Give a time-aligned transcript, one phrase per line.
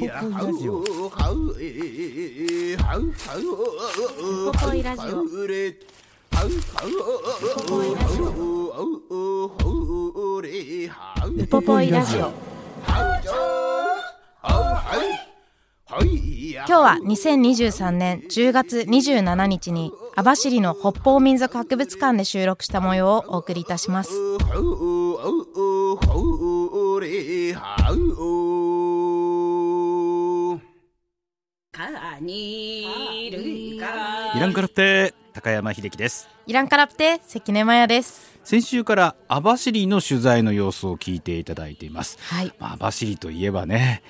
[0.00, 0.08] ウ
[4.52, 5.38] ポポイラジオウポ
[7.68, 8.30] ポイラジオ
[11.26, 12.32] ウポポイラジオ
[16.66, 24.10] 今日は2023年10月27日に網走の北方民族博物館で収録した模様をお送りいたします
[31.80, 32.90] イ
[34.38, 36.28] ランカラプテ高山秀樹です。
[36.46, 38.38] イランカラプテ関根麻也です。
[38.44, 42.52] 先週から網走の取材の様子を聞いていただいています、はい。
[42.58, 44.02] まあ、網走といえばね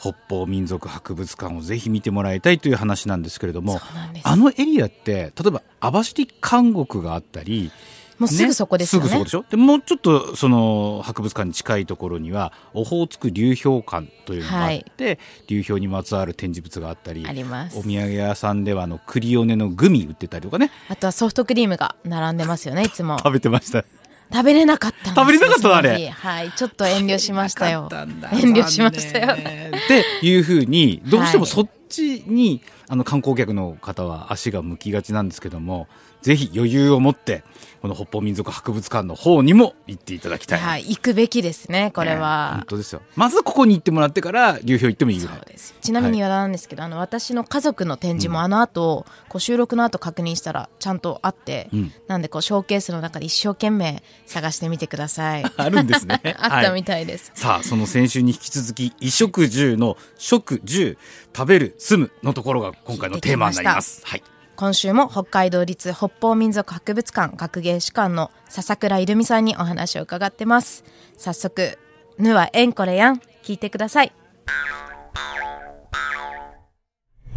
[0.00, 3.80] 北方民族博物館をぜひ見てもらいたいという話なんですけれども
[4.24, 7.70] あのエリアって例えば網走監獄があったり
[8.18, 9.08] もうすぐそこですよね。
[9.08, 9.44] すぐそこでしょ？
[9.50, 17.78] でもうちょっとその博物館に近いところにはオホーツク流氷館というのがあって、流氷にまつわる展示物があったりあります。
[17.78, 20.70] お土産屋さんではあのクリオネのグミ売ってたりとかね。
[20.88, 23.18] あとはソフトクリームが並んでますよねいつも。
[23.18, 23.84] 食べてました。
[24.32, 26.08] 食べれなかった食べれなかったのあれ。
[26.08, 26.50] はい。
[26.52, 27.88] ちょっと遠慮しましたよ。
[27.92, 29.34] 遠慮しましたよ。
[29.34, 29.36] っ
[29.88, 35.88] ていうふうにどうしてもそっちに、あの観光客の方は足が向きがちなんですけども
[36.20, 37.44] ぜひ余裕を持って
[37.82, 43.02] この北方民族博物館の方にも行っていただきたい、はい行くべきですねこれね本は、当ですよ。
[43.16, 45.38] まずここに行ってもらってから流氷行ってもいいぐらい。
[45.80, 51.92] ちなみにですけど、あの私の家族の展示もあの後、こう収録の後確認したらちゃんとあって、うん。
[52.06, 55.44] なんでこうショーケースの中で一生懸命探してみてください。
[55.56, 56.20] あるんですね。
[56.38, 60.96] あったはいみたいです、さあその先週に引き続き衣食住の食住
[61.36, 64.02] 食べる住むのところが今回のテーマになります。
[64.04, 64.22] はい。
[64.56, 70.84] 今週も北海道立北方民族博物館学芸士官の笹倉いるみさんにお話を伺ってます。
[71.16, 71.78] 早速
[72.18, 74.12] 「ぬはえんこれやん」聞いてください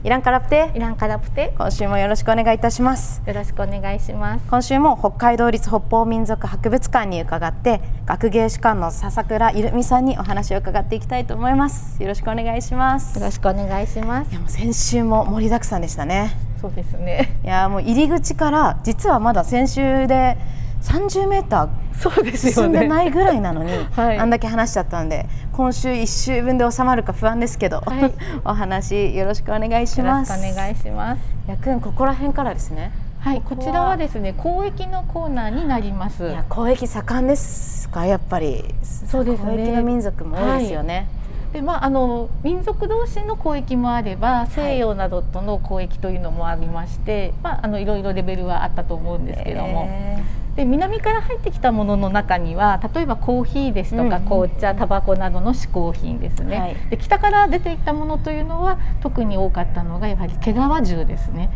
[0.03, 4.45] イランカラプテイランカラプテ今週もよろしくお願いいたしますよろしくお願いします。
[4.47, 14.33] 今週も北海道立北方民族博物館に伺って学芸士官の笹倉いるみさんにお話を伺っていきたいと思いますよろしくお願いしますよろしくお願いしますい。
[14.35, 17.39] やもう先週も盛りだくさんでしたねそうですね。
[17.43, 20.37] いやもう入り口から実はまだ先週で
[20.81, 24.17] 30メータそうでー進んでないぐらいなのに、 はい。
[24.17, 28.11] あんだけ話しちゃったんで今週1週分で収まるか不安ですけど、はい。
[28.45, 30.31] お話よろしくお願いします。
[30.31, 31.21] くお願いします。
[31.47, 32.91] やくんここら辺からですね。
[33.19, 36.23] はい、こちらはですね、交易のコーナーになります。
[36.23, 38.63] いや交易盛んですかやっぱり。
[38.83, 39.51] そうですね。
[39.51, 41.07] 交易の民族も多いですよね、
[41.57, 47.33] で、まあ、あの民族同士の交易もあれば、西洋などとの交易というのもありまして。
[47.41, 49.87] まあ、あのいろいろレベルはあったと思うんですけども。
[49.89, 50.23] え
[50.55, 56.75] で南から入ってきたものの中には例えばコーヒーですとかうん紅茶、タバコなどの嗜好品ですね、はい。
[56.89, 61.51] で北から出ていったものというのは特に多かったのがやはり毛皮銃ですね。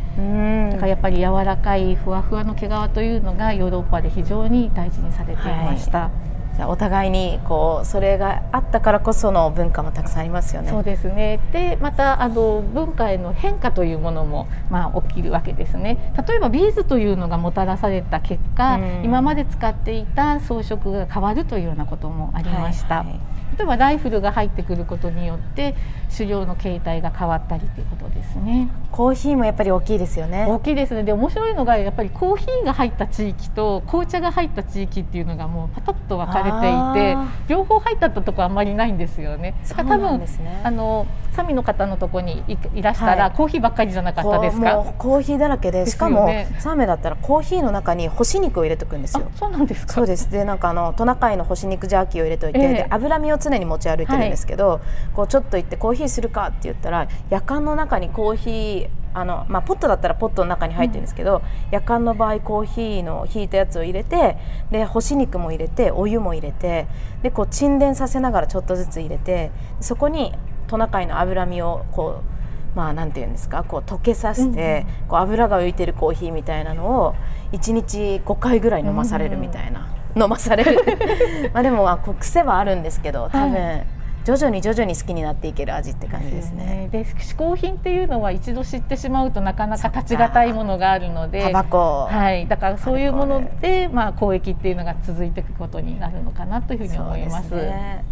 [0.72, 6.12] だからやっぱり柔らかいふわふわの毛皮というのがヨーロッパで非常に大事にされていました、
[6.56, 10.70] じゃあお互いにこうそれがあったからこその文化もたくさんありますよね。
[10.70, 11.40] そうですね。
[11.52, 16.14] でまたあの文化への変化というものも、まあ、起きるわけですね。
[16.28, 19.02] 例えばビーズというのがもたらされた結果、うん。
[19.04, 23.16] 今まで使っていた装飾が変わるというようなこともありました、はいはい。
[23.16, 23.31] 例
[23.62, 25.76] えばライフルが入ってくることによって
[26.16, 28.70] 狩猟の形態が変わったりということですね。
[28.92, 30.46] コーヒーもやっぱり大きいですよね。
[30.48, 31.04] 大きいですね。
[31.04, 39.54] で面白いのがやっぱりコーヒーが入った地域と紅茶が入った地域っていうのがもうパタッと分かれていてあ両方入ったとこあんまりないんですよね。
[39.70, 43.34] だから多分ですねあのサミの方のとこにいいらしたら、はい。
[43.34, 44.78] コーヒーばっかりじゃなかったですか？
[44.80, 46.28] うコーヒーだらけでしかも、
[46.60, 49.30] サーメだったらコーヒーの中に干し肉を入れておくんですよ。
[49.34, 49.94] あそうなんですか？
[49.94, 50.30] そうです。
[50.30, 52.74] でなんかあのトナカイの干し肉ジャーキーを入れといて、ええ。
[52.74, 54.82] で脂身を常に持ち歩いてるんですけど、
[55.14, 64.38] こうちょっと行ってコーヒーするかって言ったら夜間の中にコーヒーあの、まあ、ポットだったらポットの中に入ってるんですけど、夜間の場合コーヒーのひいたやつを入れて
[64.72, 66.88] で干し肉も入れてお湯も入れて
[67.22, 70.34] でこう沈殿させながらちょっとずつ入れてそこに
[70.68, 77.16] トナカイの脂身をこうまあなんていうんですかこう溶けさせて、こう油が浮いてるコーヒーみたいなのを
[77.52, 80.80] 1日5回ぐらい飲まされるみたいな、飲まされる。
[81.54, 83.84] まあでもあ癖はあるんですけど多分、は
[84.24, 86.90] 徐々に徐々に好きになっていける味って感じですね。
[86.92, 91.42] で嗜好品っていうのは一度知ってしまうとなかなか立ちがたいものがあるので。
[91.42, 97.56] タバコ、はい、だからそういうもので、まあ、交易っていうのが続いていくことになるのかなというふうに思います。
[97.56, 98.06] ね、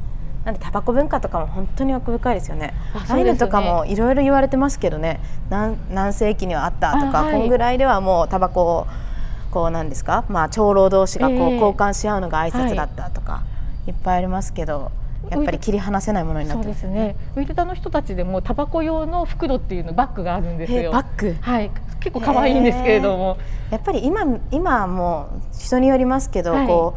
[0.45, 2.73] なんでタバコ文化とかも本当に奥深いですよね。
[2.95, 5.19] ああいうのとかもいろいろ言われてますけどね。
[5.51, 8.87] 何何世紀にはあったとか、はい、こんぐらいではもうタバコを
[9.49, 13.43] こうなんですか、まあ、長老同士がこう交換し合うのが挨拶だったとか、は
[13.87, 14.91] い、いっぱいありますけど。
[15.29, 17.15] やっぱり切り離せないものになってそうですね。
[17.35, 20.93] ウィルダの人たちでもタバコ用の袋っていうのバッグがあるんですよ。
[20.93, 21.35] バッグ？
[21.41, 21.69] はい。
[21.99, 23.37] 結構可愛いんですけれども。
[23.69, 26.95] やっぱり今今も人によりますけど、はい、こ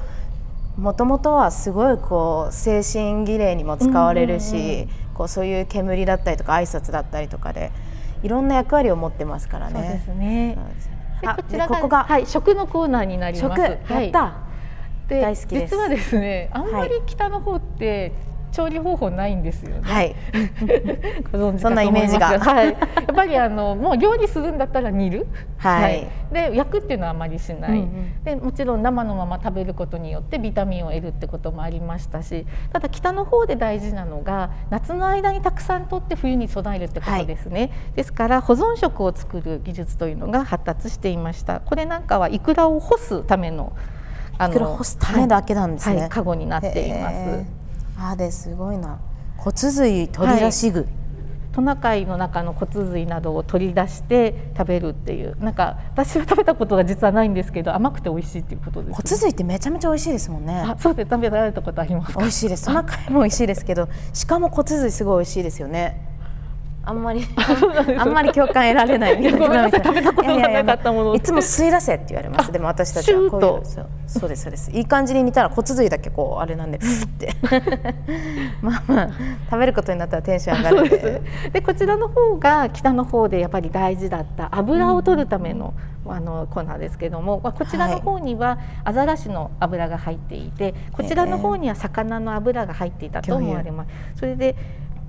[0.79, 7.73] うもともとはすごいこう精神儀礼にも使われるし、うこうそういう煙だったりとか挨拶だったりとかで
[8.23, 9.73] いろんな役割を持ってますからね。
[9.75, 10.59] そうですね。
[11.23, 13.63] でこちらがここがはい食のコーナーになります。
[13.63, 13.95] 食やった。
[13.95, 14.53] はい
[15.09, 18.13] で実はですねあんまり北の方って
[18.53, 19.81] 調理方法ないんですよね。
[19.83, 20.15] はい。
[21.33, 22.39] ご存知そんなイメージが。
[22.39, 22.67] はい。
[22.67, 25.27] やっぱりあのもう料理するんだったら煮る。
[25.57, 25.83] はい。
[25.83, 28.25] はい、で焼くっていうのはあまりしない、うんうん。
[28.25, 37.61] でもちろん生のまま食べることによってビタミンを得るってこともありましたし、ただ北の方で大事なのが夏の間にたくさん取って冬に備えるってことですね。
[37.61, 41.61] はい、ですから保存食を作る技術というのが発達していました。
[41.61, 43.73] これなんかはイクラを干すための
[44.39, 46.01] あの干すためだけなんですね。
[46.01, 47.62] はい、カゴになっています。
[48.11, 48.99] あですごいな。
[49.37, 50.89] 骨髄取り出し具、はい、
[51.53, 55.37] トナカイの中の骨髄などを取り出して食べるっていう。
[55.39, 60.55] なんか私は食べたことが実はないんですけど甘くて美味しいっていうことです、ね、骨髄ってめちゃめちゃ美味しいですもんね。
[60.55, 61.11] あそうです。
[61.11, 62.67] 食べられたことあります美味しいです。
[62.67, 66.12] トナカイも美味しいですけどしかも骨髄すごい美味しいですよね
[66.85, 67.23] あんまり
[67.99, 72.51] あんまり共感得られないごめんな食べたことがなかったものいつも吸い出せって言われます。
[72.51, 73.63] でも私たちはこういう
[74.07, 74.71] そうですそうです。
[74.73, 77.35] いい感じに煮たら骨髄だけこうあれなんで って。
[78.61, 79.09] まあまあ
[79.49, 81.23] 食べることになったらテンション上がるんで。
[81.53, 85.75] でこちらの方が北の方でやっぱり大事だった油を取るための、
[86.05, 93.91] うん、あの粉ですけども、まあ、こちらの方にはアザラシの油が入っていてこちらの方には魚の油が入っていたと思われます。
[94.17, 94.57] それで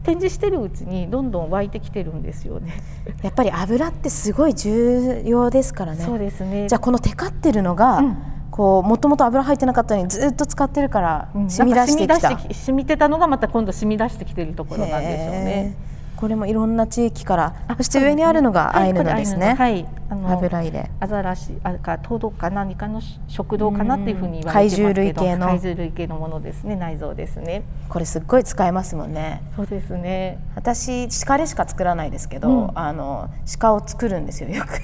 [0.04, 2.74] 展示してるうちにどんどん湧いてきてるんですよね。
[3.22, 6.04] やっぱり油ってすごい重要ですからね。
[6.04, 6.68] そうですね。
[6.68, 8.18] じゃあこのテカってるのが、うん、
[8.52, 15.76] こうもともと油入ってなかったのにずっと使ってるから染み出してきた、うん、染みてたのがまた今度染み出してきてるところなんでしょうね。
[16.24, 25.48] これもいろんな地域からそして上にあるのがアイヌのですね、はい、あの油入れアザラシあかトドか何かの食道かなっていうふうに言われてますけど怪獣類系の。
[25.48, 26.78] 怪獣類系のものですね。
[26.78, 27.64] 内臓ですね。
[27.90, 29.42] これすっごい使えますもんね。
[29.58, 30.40] そうですね。
[30.56, 33.30] 私鹿でしか作らないですけど、うん、あの
[33.60, 34.80] 鹿を作るんですよよく。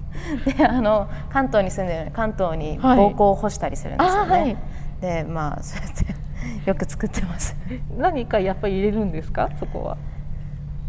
[0.56, 4.56] であの関東に住んでる関東に膀胱を干したりするんですよね、はい、
[5.02, 6.06] でまあそうやって
[6.64, 7.54] よく作ってます。
[7.98, 9.50] 何かやっぱり入れるんですか？
[9.60, 9.98] そこは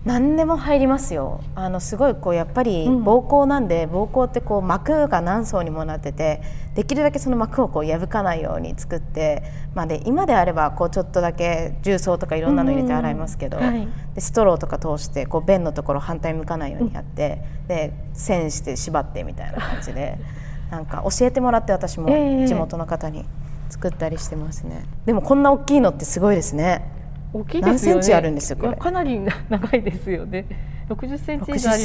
[0.05, 1.41] 何でも入りますよ。
[1.55, 6.41] あのすごいこうやっぱり膀胱なんで、うん、膀胱ってこう膜が何層にもなってて
[6.73, 9.43] できるだけその膜をこう破かないように作って、
[9.75, 20.17] まあ、で今であればこうちょっとだけ重曹とかいろんなの入れて洗いますけど、はい、でストローとか通してこう便のところ反対向かないようにやって、うん、で線して縛ってみたいな感じで
[20.71, 22.07] なんか教えてもらって私も
[22.47, 23.25] 地元の方に
[23.69, 24.85] 作ったりしてますね。
[25.05, 26.98] でもこんな大きいのってすごいですね。
[27.33, 27.95] 大きいですよね。
[27.95, 28.75] 何センチあるんですよこれ。
[28.75, 30.45] かなり 長いですよね。
[30.87, 31.77] 六十センチ以上あ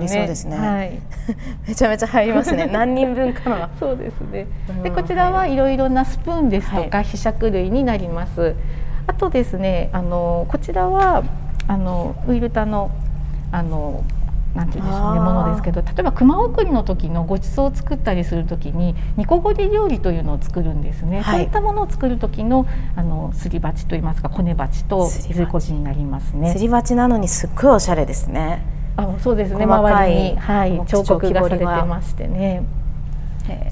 [0.00, 0.56] りそうですね。
[0.56, 0.98] はい、
[1.68, 2.66] めちゃめちゃ入りますね。
[2.72, 3.70] 何人分かな。
[3.78, 4.46] そうですね。
[4.82, 8.54] でこちらはいろいろなスプーンですとか、被釈類になります。
[9.06, 11.22] あとですね、あのこちらは
[11.68, 12.90] あのウイルタの
[13.52, 14.04] あの
[14.56, 26.52] なんて言うんでしょうねものですけど例えば熊送りの時のごちそうを作ったりする時に煮こごり料理というのを作るんですね、はい、そういったものを作る時のあのすり鉢といいますかこね鉢とすりこじになりますね。
[26.52, 28.64] すり鉢なのにすっごいおしゃれですね。
[28.96, 29.64] あそうですね。
[29.64, 32.64] 周りに、はい、彫刻がされてましてね。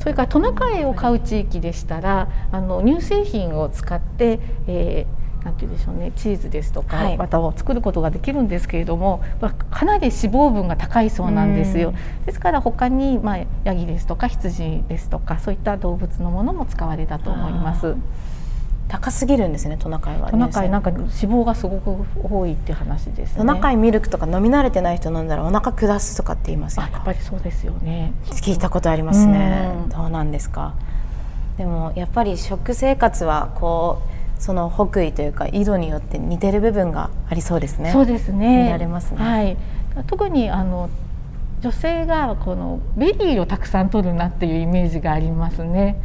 [0.01, 4.39] それからトナカイを飼う地域でしたらあの乳製品を使って、
[4.69, 11.93] えー、なんて言うんでしょうねチーズですとかバターを作ることができるんですけれども、はい、かなり脂肪分が高いそうなんですよ。
[12.25, 17.95] ですから他にまあヤギですとか羊ですとかそういった動物のものも使われたと思います。
[18.87, 28.13] 高すぎるんですねトナカイはトナカイなんか脂肪がすごく多いって話です、ね、トナカイミルクとか飲み慣れてない人飲んだらお腹下すとかって言いますやっぱりそうですよね。
[28.27, 29.73] 聞いたことありますね。
[29.89, 30.75] どうなんですか？
[31.57, 34.14] でもやっぱり食生活はこう
[34.45, 37.93] その北緯というか緯度によって似てる部分がありそうですね。
[37.93, 38.65] そうですね。
[38.65, 39.17] 見られますね。
[39.17, 39.57] はい。
[40.07, 40.91] 特にあの
[41.63, 45.97] 女性がこのベリーをたくさん取るなっていうイメージがありますね。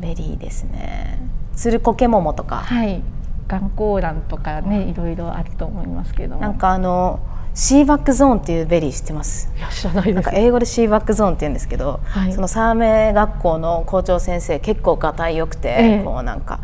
[0.00, 1.20] ベリーですね。
[1.54, 2.56] ツルコケモモとか。
[2.56, 3.02] はい。
[3.46, 7.18] ガンコウランとかねいろいろあると思いますけどなんかあの
[7.54, 9.50] sea buckthorn っていうベリー知ってます？
[9.56, 16.60] いや知らないなんか英語で sea buckthorn って言うんですけど、はい、そのサーメ学校の校長先生結構がたいよくて、ええ、こうなんか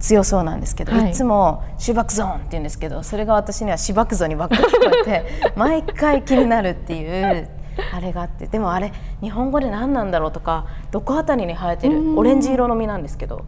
[0.00, 5.24] 強そうなんですけど、はい、いつもシーバックゾーンって言うんですけどそれが私にはシバクゾにばっかり聞こえて
[5.56, 7.48] 毎回気になるっていう
[7.92, 13.44] あれがあってでもあれ日本語で何なんだろうとかどこあたりに生えてるオレンジ色の実なんですけど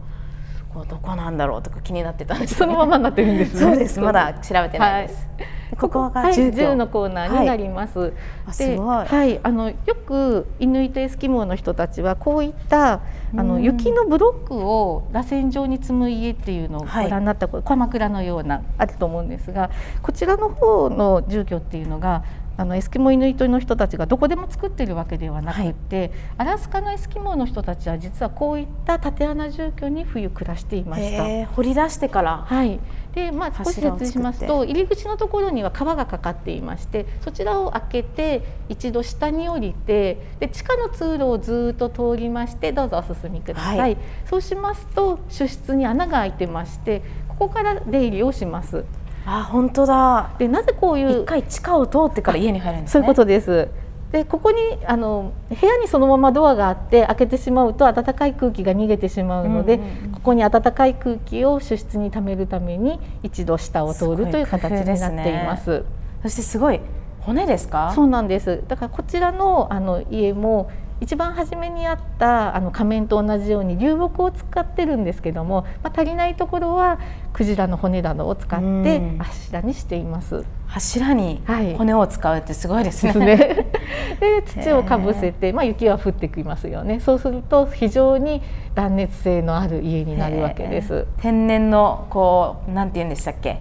[0.89, 3.99] どこなんだろうとか気になってたんです、ね、そのままになってるんです、ね、そうです。
[4.01, 8.11] まだ調べてないです、はい、ここが住居、はい、のコーナーになります、はい、
[8.51, 9.05] すごい。
[9.05, 9.39] はい。
[9.43, 9.75] あのよ
[10.05, 13.01] くイヌイトエスキモーの人たちはこういった
[13.35, 22.23] あの雪のブロックを螺旋状に積む家っていうのをご覧になったこと、鎌倉のようなあると思うんですがこちらの方の住居っていうのが
[22.63, 31.47] あのエスキモイヌイトの人たちがどこでも作ってるわけではなくて、はい、アラスカのエスキモーの人たちは実はこういった縦穴住居に冬暮らしていました。
[31.53, 32.45] 掘り出してから。
[32.47, 32.79] はい。
[33.13, 48.83] でまあ、少し説明しますと入り口のところには川がかかっていましてそちらを開けて一度下に降りてで地下の通路をずっと通りましてどうぞお進みください、はい、そうしますと主室に穴が開いてましてここから出入りをします。
[49.25, 50.31] あ本当だ。
[50.37, 53.69] でなぜこういう一回地下を通ってから家に入るんです、ね、そういうことです。
[54.11, 65.63] でここにあの部屋にそのままドアがあって開けてしまうと暖かい空気が逃げてしまうので、うんうんここに暖かい空気を主室に溜めるために一度下を通るという形になっています。
[65.63, 65.85] すね、
[66.21, 66.79] そしてすごい
[67.19, 67.91] 骨ですか？
[67.93, 68.63] そうなんです。
[68.67, 70.69] だからこちらのあの家も
[71.01, 76.99] 一番初めにあったあの仮面と同じように流木を使ってるんですけども、まあ、足りないところは
[77.33, 80.45] クジラの骨などを使って柱にしています。
[80.67, 81.41] 柱に
[81.77, 83.11] 骨を使うってすごいですね。
[83.11, 83.37] はい、
[84.21, 86.99] で土をかぶせて、まあ、雪は降ってきますよね。
[86.99, 88.41] そうすると非常に
[88.75, 91.07] 断熱性のある家になるわけです。
[91.17, 93.59] 天然のこうなんて言うんでしたっけ？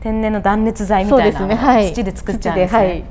[0.00, 1.54] 天然の断熱材みたいなね。
[1.56, 3.04] はい、土で作っちゃうんですね。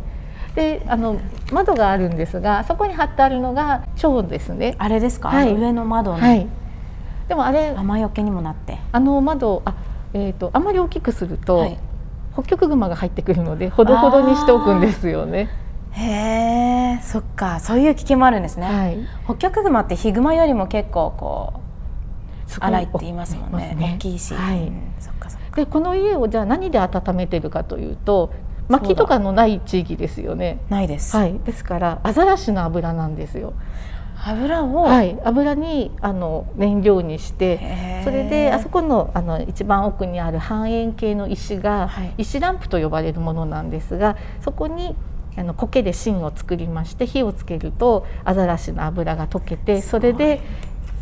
[0.55, 1.17] であの
[1.51, 4.73] 窓があるんですがそこに貼ってあるのが蝶ですね。
[4.79, 6.47] あれですか、はい、上の窓に、はい、
[7.27, 8.79] でもあれ雨よけにもなって。
[8.91, 9.75] あの窓あ
[10.13, 11.79] えーと、あまり大きくすると、はい、
[12.33, 15.49] 北極熊が入ってくるのでほどほどにしておくんですよね。
[15.91, 24.71] へえそっかそういう危険もあるんですね、はい、北極熊ってヒグマよりも結構こう荒いって言いますもんね、ね、大きいし、はい、
[25.55, 28.31] でこの家をじゃあ何で温めてるかというと
[28.69, 30.59] 薪とかのない地域ですよね。
[30.69, 31.15] ないです。
[31.15, 31.39] はい。
[31.39, 33.53] ですからアザラシの油なんですよ。
[34.25, 44.95] 油を、はい、油にあの燃料にしてそれであそこのあの一番奥にある半円形の石が、はい、石ランプと呼ばれるものなんですがそこに
[45.37, 50.41] あの苔で芯を作りまして火をつけるとアザラシの油が溶けてそれで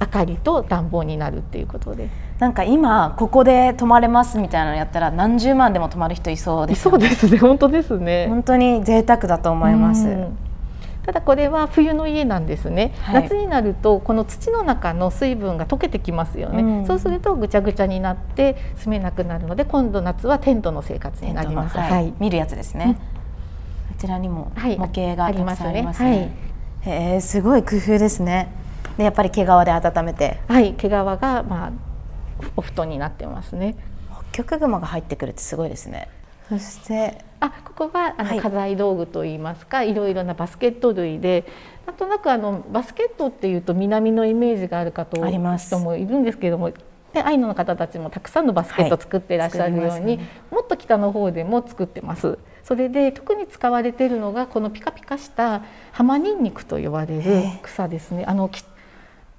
[0.02, 2.10] 明かりと暖房になるっていうことで。
[2.40, 8.28] なんか今ここで泊まれますみたいなのやったら何十万でも泊まる人いそうです、ね、そうですね本当ですね。
[8.28, 10.06] 本当に贅沢だと思います、
[11.06, 23.02] ただこれは冬の家なんですね、はい、夏になるとこの土の中の水分が溶けてきますよね、うん、そうするとぐちゃぐちゃになって住めなくなるので今度夏はテントの生活になります、はい、はい、見るやつですね、うん、こ
[24.00, 26.46] ちらにも模型がありますね、はい、ね
[26.86, 28.52] へえすごい工夫ですね。
[28.98, 30.40] でやっぱり毛皮で温めて。
[30.48, 30.74] はい。
[30.74, 31.04] 毛皮が
[31.44, 31.72] まあ
[32.56, 33.76] お布団になってますね。
[34.32, 36.10] 北極熊が入ってくるってすごいですね。
[36.48, 41.46] そしてあここはあの、はい、家財道具といいますかいろいろなバスケット類で
[41.86, 46.72] なんとなくあのバスケットっていうと南のイメージがあるかと思う人もいるんですけれども
[47.16, 52.38] でアイヌの方たちもたくさんのバスケット作ってらっしゃるように、はいね、もっと北の方でも作ってます。
[52.64, 58.25] それで特に使われているのがこのピカピカした浜ニンニクと呼ばれる草ですね。
[58.28, 58.50] あの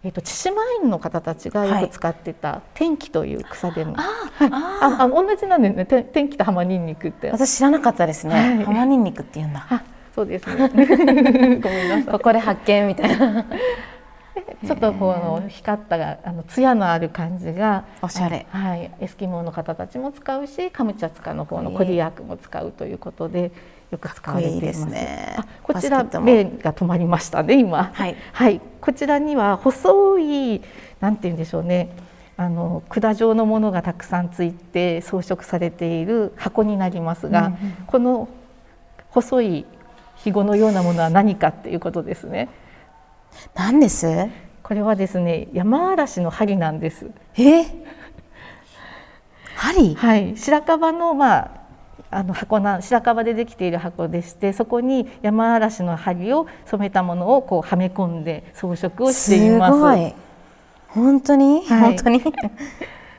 [0.06, 4.04] えーと、千島園の方たちがよく使ってた天気という草でも、は
[4.46, 7.28] い、ああ同じなんでね天気と浜にんにくって。
[7.32, 9.66] 私知らなかったですね、はい、浜にんにくって言うんだ。
[10.14, 10.68] そうですね。
[11.58, 12.12] ごめんなさい。
[12.12, 13.46] ここで発見みたいな。
[14.64, 23.50] ちょっとこの光ったがあの艶のある感じがおしゃれ、はい、エスキモーの方たちも使うしカムチャツカの方のコディアークも使うということで。
[23.90, 24.86] よく使われています。
[24.86, 27.90] ね、こちら目が止まりましたね今。
[27.92, 30.62] はい、はい、こちらには細い
[31.00, 31.90] なんて言うんでしょうね。
[32.38, 38.28] あの管状のものがたくさんついて装飾されている箱になりますが、うんうん、この
[39.08, 39.64] 細い
[40.16, 42.48] ひごのようなものは何かっていうことですね。
[43.54, 44.06] 何です？
[44.62, 47.06] これはですね山嵐の針なんです。
[47.38, 47.64] え？
[49.54, 49.94] 針？
[49.94, 51.65] はい、白樺のまあ
[52.10, 60.14] あの箱な白樺でできている箱でしてそこに山嵐の針を染めたものをこうはめ込んで装飾をしています。
[60.88, 62.22] 本当に、はい、本当に？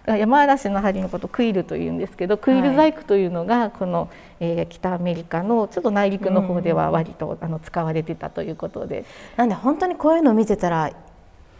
[0.07, 9.03] 山嵐の針のことクイルというんですけどクイル細工というのがこの、えー、北アメリカのちょっと内陸の方では割と、あの使われてたということで。
[9.35, 10.91] なんで本当にこういうのを見てたら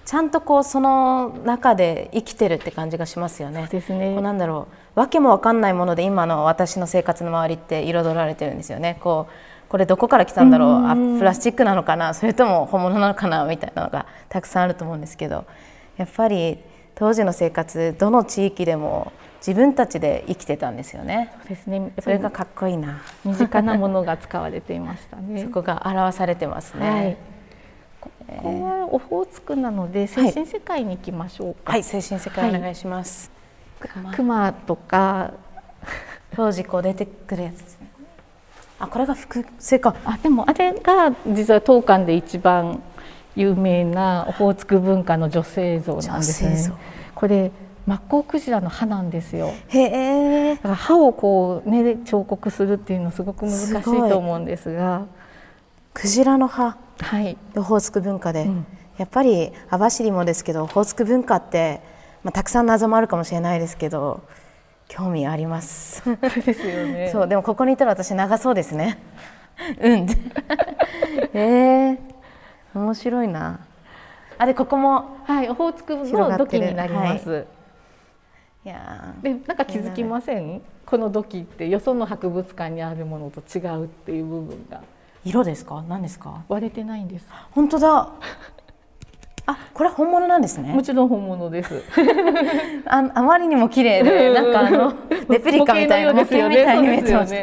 [0.08, 3.68] ちゃんとこうその中で生きてるって感じがしますよね。
[3.70, 4.14] ですね。
[4.14, 8.98] こうなんだろうわけもわかんないもので今の私の生活の周りって彩られてるんですよね。
[9.02, 15.44] こうこれどこから来たんだろうあプラスチックなのかなそれとも本物なのかなみたいなのがたくさんあると思うんですけど
[15.98, 16.58] やっぱり
[16.96, 19.12] 当時の生活どの地域でも
[19.46, 21.34] 自分たちで生きてたんですよね。
[21.42, 21.92] そうですね。
[22.00, 23.02] それがかっこいいな。
[23.26, 25.44] 身近なものが使われていましたね。
[25.46, 26.90] そこが表されてますね。
[26.90, 27.37] はい
[28.28, 31.74] ここはオホーツクなので精神世界に行きましょうか。
[31.74, 33.32] はい、精神世界お願いします。
[33.80, 35.34] はい、熊とか
[36.36, 37.88] 当時こう出てくるやつですね。
[38.80, 39.96] あ、これが複製か。
[40.06, 42.82] あ、でもあれが実は当館で一番
[43.36, 46.74] 有名なオホーツク文化の女性像なんですね。
[47.16, 47.52] これ
[47.86, 49.52] マッコウクジラの歯なんですよ。
[49.70, 50.56] へえ。
[50.56, 55.06] だから歯をこうね彫刻するっていうのすごく難しいと思うんですが。
[55.94, 56.78] クジラの歯。
[57.00, 57.38] はい。
[57.56, 58.66] オホーツク文化で、うん、
[58.98, 61.82] やっぱり網走もですけどオホーツク文化って
[62.24, 64.22] まあたくさん謎もあるかもしれないですけど。
[64.90, 66.02] 興味あります。
[66.02, 67.10] そうですよね。
[67.14, 68.98] そうでもここにいたら私長そうですね。
[69.82, 70.08] うん。
[71.34, 73.60] え えー、面白いな。
[74.38, 77.30] あれここもはいオホーツクの土器になります。
[77.30, 77.46] はい、
[78.66, 80.62] いやでなんか気づきません？
[80.86, 84.82] この土器ってよその博物館にあるものと違うっていう部分が。
[85.28, 85.84] 色ですか？
[85.88, 86.44] 何ですか？
[86.48, 87.28] 割れてないんです。
[87.52, 88.10] 本当だ。
[89.50, 90.74] あ、これ本物なんですね。
[90.74, 91.82] もちろん本物です。
[92.86, 94.94] あ、あまりにも綺麗で、なんかあの
[95.30, 97.34] レプリカみたいな模型みたいに見えてます。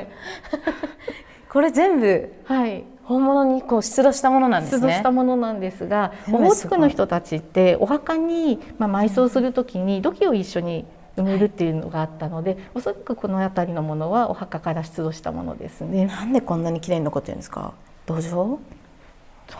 [1.50, 2.32] これ全部。
[2.44, 2.84] はい。
[3.04, 4.80] 本物にこう出土したものなんですね。
[4.80, 16.06] 出土したものなんですが、オホーツクの人たちってお墓にまあ埋葬するときに土器を一緒に埋めるっていうのがあったので、はい、おそらくこの辺りのものはお墓から出土したものですね。
[16.06, 17.72] なんでこんなに綺麗に残ってるんですか？
[18.06, 18.58] 土壌？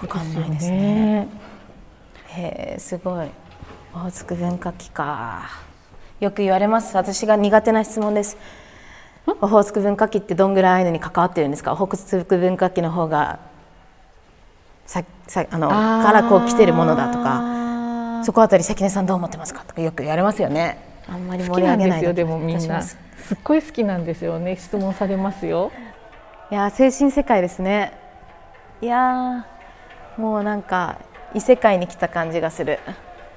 [0.01, 1.29] わかんないですね。
[2.29, 3.29] へえすごい。
[3.95, 5.49] オホーツク文化期か。
[6.21, 6.97] よく言われます。
[6.97, 8.37] 私が苦手な質問です。
[9.27, 11.73] オホーツク文化期ってどんぐらいのに関わってるんですか？
[11.73, 13.39] オホーツク文化期の方が
[14.87, 18.23] ささあのからこう来てるものだとか。
[18.25, 19.65] そこあたり関根さんどう思ってますか？
[19.69, 22.83] とかよく言われますよねあんまり盛り上げないですよでもみんな。
[22.83, 22.97] す
[23.35, 24.57] っごい好きなんですよね。
[24.57, 25.73] 質問されますよ。
[26.51, 27.93] いや精神世界ですね。
[28.81, 29.47] いや
[30.17, 30.99] もうなんか
[31.35, 32.79] 異世界に来た感じがする、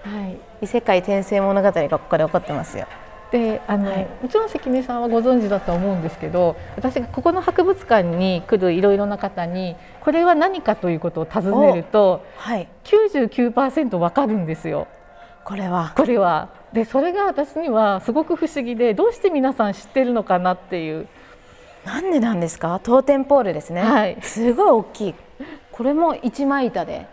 [0.04, 2.86] はい、異世界転生物語がここで起こってますよ。
[3.32, 14.88] であの、はい、もちろん関根さんはご存知だと思うんですけど私がここの博物館に来るいろいろな方にこれは何かということを尋ねると、はい、99%わかるんですよ。
[15.44, 15.94] これは。
[15.96, 21.08] これはでそれが私にはすごく不思議でどうして皆さん知ってるのかなっていう。
[21.84, 22.80] なんでなんですか？
[22.84, 25.16] トーテンポールですね、はい、すごい大きい。
[25.72, 27.08] これも一枚板で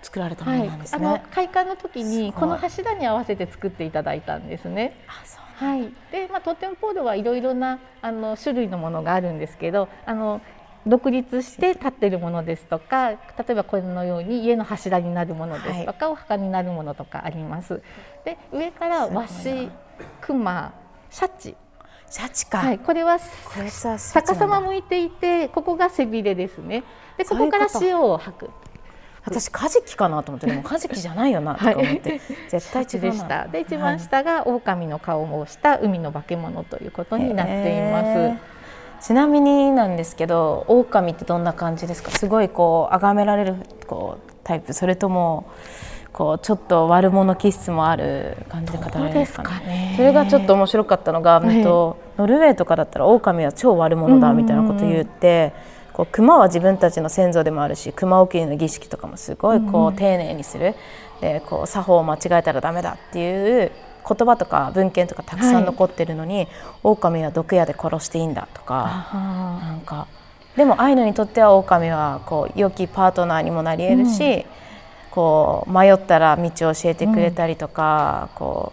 [0.00, 4.96] 作られたものなんですね、はい、あの開館の時にこの柱に合わせて作っていただいたんですね。
[5.08, 10.40] あそうはい、で、まあ、トーテンポールはいろいろなあの種類のものがあるんですけどあの
[10.86, 13.18] 独立して立っているものですとか例
[13.50, 17.82] えばこのように家の柱になるものですとか、はい、お墓になるものとかあります。
[18.24, 19.70] で上から和紙
[20.20, 20.72] 熊
[21.10, 21.56] シャチ。
[22.08, 23.18] シャチか、はい、これは
[24.12, 26.82] 逆さま向いていてここが背びれですね。
[27.16, 28.50] でここから塩を吐く。
[29.24, 33.46] 私カジキかなと思ってでも カジキじゃないよなとか思って、はい、絶対違うでした。
[33.46, 39.06] で一番下が狼の顔をした海の化け物ということになっています。
[39.06, 42.10] ちなみになんですけど狼ってどんな感じですか？
[42.10, 43.54] すごいこう崇められる
[43.86, 44.72] こうタイプ？
[44.72, 45.46] それとも
[46.12, 55.52] こうちょっと悪者気質もある感じで語られるんですかね、ね、それがちょっと面白かったのが、はい、とノルウェーとかだったら狼は超悪者だみたいなこと言って。
[55.92, 60.74] こう熊は自分たちの先祖でもあるし熊送りの儀式とかもすごいこう丁寧にする、
[61.20, 63.72] でこう作法を間違えたらダメだっていう
[64.08, 66.48] 言葉とか文献とかたくさん残ってるのに、はい、
[66.84, 69.08] 狼は毒矢で殺していいんだとか
[69.62, 70.06] なんか。
[70.56, 74.44] でもアイヌにとっては狼はこう良きパートナーにもなり得るし、うん、
[75.10, 78.72] こう迷ったら道を教えてくれたりとか、うん、こ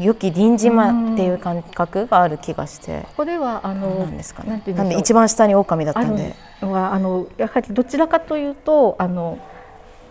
[0.00, 4.62] 良き隣人っていう感覚がある気がして、ここではあのなんですかね。
[4.66, 9.38] なんで一番下に狼だったんで、はあのやはりどちらかというとあの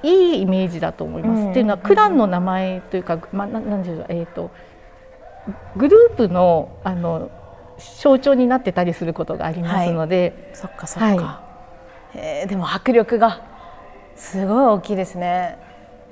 [0.04, 1.42] いいイメージだと思います。
[1.44, 4.52] うん、っていうのはクランの名前というか、まあなんでしょうえっ、ー、と
[5.78, 7.32] グループのあの
[8.02, 11.06] 象徴になってたりすることがありますので、はい、そっかそっか。
[11.08, 11.42] は
[12.16, 13.53] い、えー、でも迫力が
[14.16, 15.58] すごい大きいですね。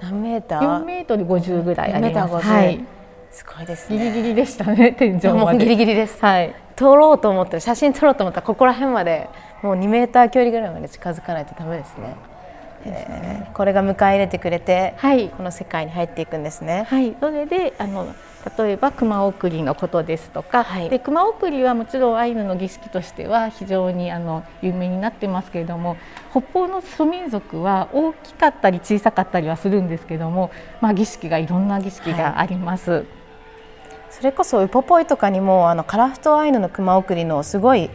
[0.01, 0.63] 何メーター？
[0.63, 2.47] 四メートル五十ぐらいあります。
[2.47, 2.83] はい。
[3.31, 9.29] すごいですねギリギリでしたね 天井までギリギリですはい撮ろうと思って写真撮ろうと思ったらここら辺まで
[9.61, 12.15] もう2メーター距離ぐらいまで近づかないとダメですね
[12.85, 16.85] えーこれが迎え入れてくれて、はいこの世界に入っていくんですね。
[16.89, 18.07] はい、それであの
[18.57, 25.95] 例えば熊送りのことですとか、はいで熊送りはもちろんアイヌの儀式としては非常にあの有名になってますけれども
[26.31, 30.49] 北方の諸民族は大きかったり小さかったりはするんですけども、
[30.81, 33.05] まあ、儀式がいろんな儀式があります。
[34.09, 37.89] それこそウポポイとかにもあのカラフトアイヌの熊送りのすごい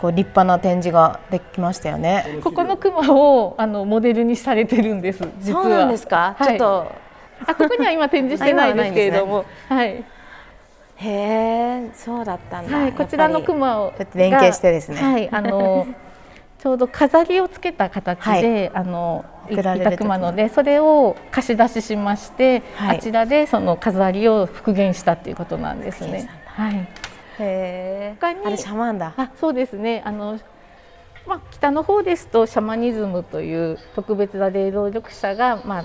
[0.00, 2.40] こう立派な展示ができましたよね。
[2.42, 5.28] ここの熊をあのモデルにされてるんです。
[5.38, 6.34] 実はそうなんですか？
[6.36, 7.11] はいちょっと
[7.46, 10.04] あここには今展示してないですけれども、はい、へ
[10.96, 12.78] え、そうだったんだ。
[12.78, 15.86] はい、こちらの熊を連携してですねはい、あの
[16.58, 26.28] ちょうど飾りをつけた形で、あのいた熊のでそれを貸し出ししまして、はいあちらでその飾りを復元したっていうことなんですね。
[26.46, 26.74] はい。
[26.76, 26.86] へ
[27.38, 28.14] え。
[28.20, 29.12] 他にあれシャマンだ。
[29.16, 30.02] あ、そうですね。
[30.04, 30.38] あの。
[31.26, 35.84] まあ、北の方ですとシャマニズムという特別な霊能力者が、まあ、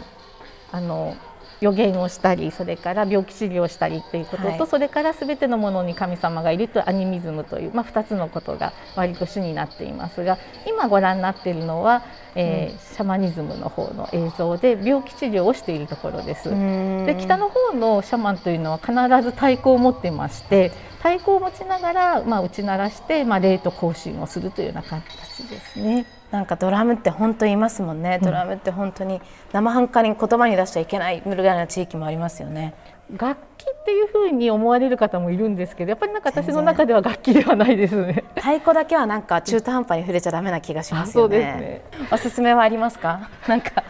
[0.72, 1.16] あの
[1.62, 4.68] 予言をしたりそれから病気治療をしたりということと、はい。
[4.68, 12.04] それから全てのものに神様がいるというアニミズムという、まあ、2つのことが割と主になっていますが今ご覧になっているのは、
[12.36, 16.50] えーシャマニズムの方の映像で病気治療をしているところです。
[16.50, 18.92] で北の方のシャマンというのは必
[19.22, 26.06] ず太鼓を持ってまして太鼓を持ちながら、まあ、打ち鳴らして、まあ、霊と行進をするというような形ですね。
[26.32, 28.20] なんかドラムって本当言いますもんね。
[28.22, 29.22] ドラムって本当に
[29.54, 32.74] 生半可に言葉に出しちゃいけないぐらいの地域もありますよね。
[33.16, 38.26] 楽器っていうふうに思われる方もいるんですけどやっぱりなんか私の中では楽器ではないですね。
[38.36, 41.38] 太鼓だけはなんか中途半端に触れちゃダメな気がしますそうよね。
[41.38, 41.46] で
[41.94, 42.08] すね。
[42.12, 43.30] おすすめはありますか？
[43.48, 43.84] なんか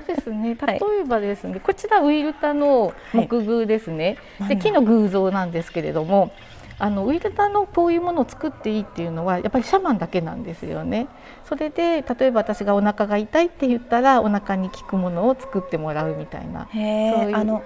[0.00, 0.56] ですね。
[0.58, 4.16] はい例えばですね、こちらウイルタの木偶ですね。
[4.48, 6.32] で木の偶像なんですけれども、
[6.78, 11.06] あのウイルタのこういうものを作っていいっていうのはやっぱりシャマンだけなんですよね。
[11.44, 16.66] それで例えば私がお腹が痛いって言ったらお腹に効くものを作ってもらうみたいな。
[16.72, 17.62] へそういうえあの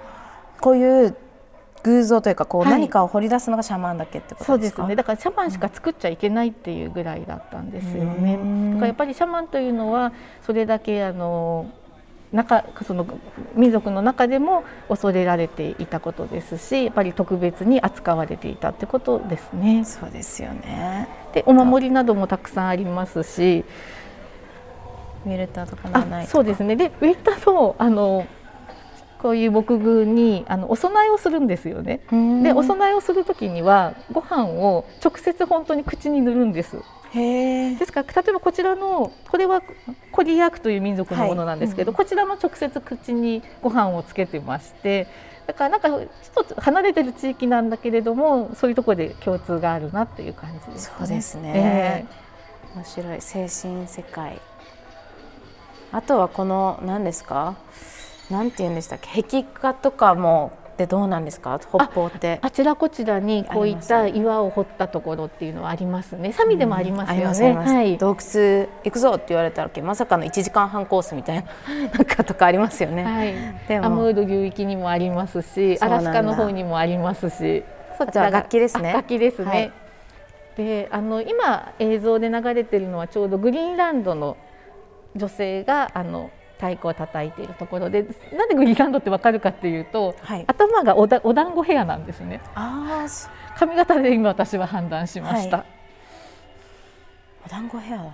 [0.61, 1.15] こういう
[1.83, 4.45] 偶像というかこうはい何かを掘り出すのがシャマンだけってことですか？
[4.45, 4.95] そうですね。
[4.95, 8.35] だからシャマンしか作っちゃいけないっていうぐらいだったんですよね。
[8.35, 10.11] うんだからやっぱりシャマンというのは
[10.41, 11.67] それだけあの
[12.31, 13.05] 中その
[13.55, 19.85] 民族の中でも恐れられていたことですし、やっぱり特別に扱われていたってことですね。
[19.85, 21.07] そうですよね。
[21.33, 23.63] でお守りなどもたくさんありますし、
[25.25, 26.75] ウィルターとかないあそうですね。
[26.75, 28.27] でウェイターのあの
[29.19, 32.01] こういう木偶にあのお供えをするんですよね。
[32.11, 36.81] うんでお供えをする時にはご飯を直接本当に口に塗るんです。
[37.13, 39.61] ですから例えばこちらのこれは
[40.11, 45.07] コリヤークという民族のものなんですけど、はいこちらも直接口にご飯をつけてまして
[45.47, 52.05] だからなんかちょっと離れてる地域なんだけれどもそういうところで共通があるなっていう感じです、そうですね。
[52.75, 54.39] 面白い精神世界。
[55.91, 57.55] あとはこの何ですか？
[58.29, 59.23] なんて言うんでしたっけ？
[59.23, 61.59] 壁画とかもでどうなんですか？
[61.59, 62.39] 北方って。
[62.41, 66.31] あちらこちらにこういった岩を掘ったところっていうのはありますね。
[66.31, 67.17] サミでもありますよね。
[67.17, 67.97] ありますありますはい。
[67.97, 71.43] 洞窟行くぞって言われたらまさかの1時間半コースみたいな
[71.97, 73.03] なんかとかありますよね。
[73.03, 73.33] はい。
[73.67, 77.63] でもアムール流域にもありますし、アラスカの方にもありますし、
[77.97, 79.49] そあとは楽器ですねあ楽器ですね。
[79.49, 79.71] はい
[80.57, 84.37] で、あの今映像で流れてるのはちょうどグリーンランドの
[85.15, 92.41] 女性があの太鼓を叩いているところで、なんでグリランドってわかるかっていうと、はい頭がおだお団子ヘアなんですね。
[92.55, 93.07] あ
[93.55, 95.57] 髪型で今私は判断しました。
[95.57, 95.65] は
[97.45, 98.03] お団子ヘアだ。
[98.03, 98.11] こ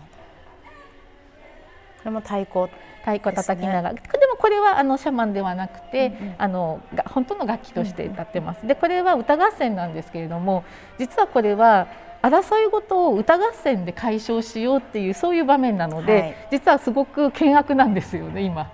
[2.05, 2.69] れも太鼓。
[3.03, 8.65] 太鼓叩きながら、でもこれはあのシャマンではなくて、あのが本当の楽器として歌ってます。
[8.65, 10.63] でこれは歌合戦なんですけれども
[10.97, 11.87] 実はこれは
[12.23, 18.71] 争い事を歌合戦で解消しようっていうそういう場面なので、はい実はすごく険悪なんですよね今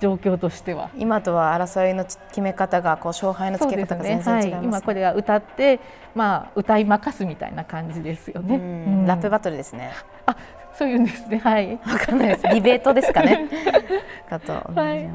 [0.00, 0.90] 状況としては。
[0.98, 5.78] 今とは争いの決め方がこう勝敗のつけ方が全然違います,、はい、今これは歌って
[6.14, 8.56] まあ歌いまかすみたいな感じですよね。
[8.56, 9.92] うんうんラップバトルですね。
[10.26, 10.36] あ
[10.74, 11.78] そういうんですねはい。
[11.86, 12.42] わかんないです。
[12.50, 13.48] ディベートですかね。
[14.28, 14.52] かと。
[14.52, 15.08] はい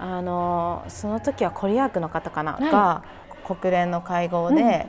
[0.00, 3.02] あのその時はコリアークの方かな、はいが
[3.44, 4.86] 国連の会合で、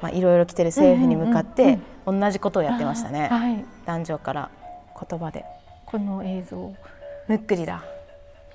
[0.00, 3.28] まあいろいろ来てる政府に向かって、同じことをやってましたね。
[3.28, 3.64] はい。
[3.86, 4.50] 壇上から
[5.08, 5.44] 言葉で。
[5.86, 6.72] この映像。
[7.28, 7.84] むっくりだ。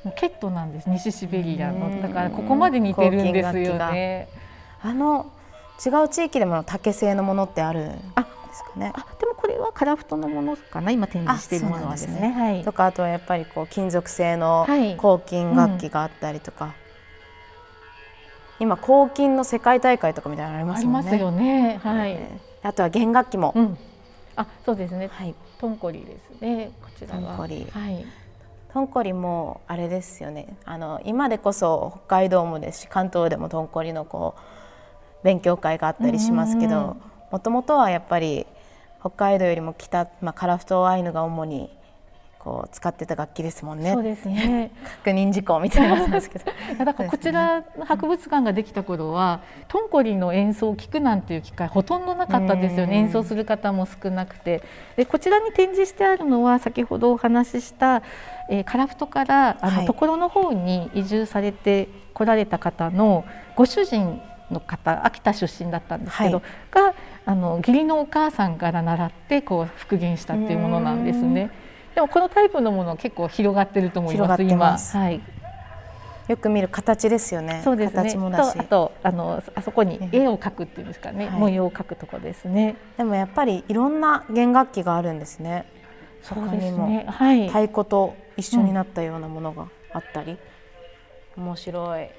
[0.03, 0.89] もうケットなんです。
[0.89, 1.79] 西シベリアうん。
[1.79, 4.27] のだからここまで似てるんですよね。
[4.81, 5.31] あの
[5.85, 7.95] 違う地域でも竹製のものってあるんで
[8.53, 8.91] すかね。
[8.95, 10.91] あでもこれはカラフトのものかな。
[10.91, 12.31] 今展示しているものはですね。
[12.31, 12.63] はい。
[12.63, 14.95] とかあとはやっぱりこう金属製のはい。
[14.95, 16.73] 抗菌楽器があったりとか、
[18.59, 21.09] 今抗菌の世界大会とかみたいなのありますもんね。
[21.09, 21.79] ありますよね。
[21.83, 22.17] はい。
[22.63, 23.53] あとは弦楽器も。
[23.55, 23.77] うん、
[24.35, 25.09] あ、そうですね。
[25.11, 25.35] はい。
[25.59, 26.71] トンコリですね。
[26.81, 27.21] こちらは。
[27.21, 27.67] トンコリ。
[27.69, 28.05] はい。
[28.73, 30.57] トンコリもあれですよね。
[30.65, 36.97] あの今でこそ北海道もですし関東でもトンコリのこう勉強会があったりしますけど、
[37.31, 38.45] もともとはやっぱり
[38.99, 41.69] 北海道よりも北、まあ、カラフトアイヌが主に
[42.45, 43.91] こう使ってた楽器ですもんね。
[43.91, 44.69] そうですね。
[45.03, 46.45] 確認事項みたいなですけど。
[46.85, 52.97] だからこちらの博物館ができた頃は、トンコリの演奏を聞くなんていう機会ほとんどなかったですよね。
[52.97, 54.61] 演奏する方も少なくて、
[54.95, 58.03] でこちらに展示してあるのは先ほどお話しした、
[58.51, 66.43] えー、カラフトからあの、はい、ところの方に移住されて来られた方のご主人の方秋田出身だったんですけど、はい、
[66.91, 66.93] が
[67.25, 71.64] あの義理のお母さんから習ってこう復元したっていうものなんですね。
[71.95, 75.21] でもこのタイプのもの結構広がってると思います今はい。
[76.27, 77.61] よく見る形ですよね。
[77.63, 78.13] そうですね。
[78.13, 82.75] とあとあのあそこに絵を描くっていうんですかね、はい、模様を描くとこですね。
[82.97, 85.65] でもやっぱりいろんな弦楽器があるんですね。
[86.23, 87.05] そうですね。
[87.07, 87.47] はい。
[87.47, 90.37] 太鼓と一緒になったようなものがあったり、
[91.37, 92.09] うん、面白い。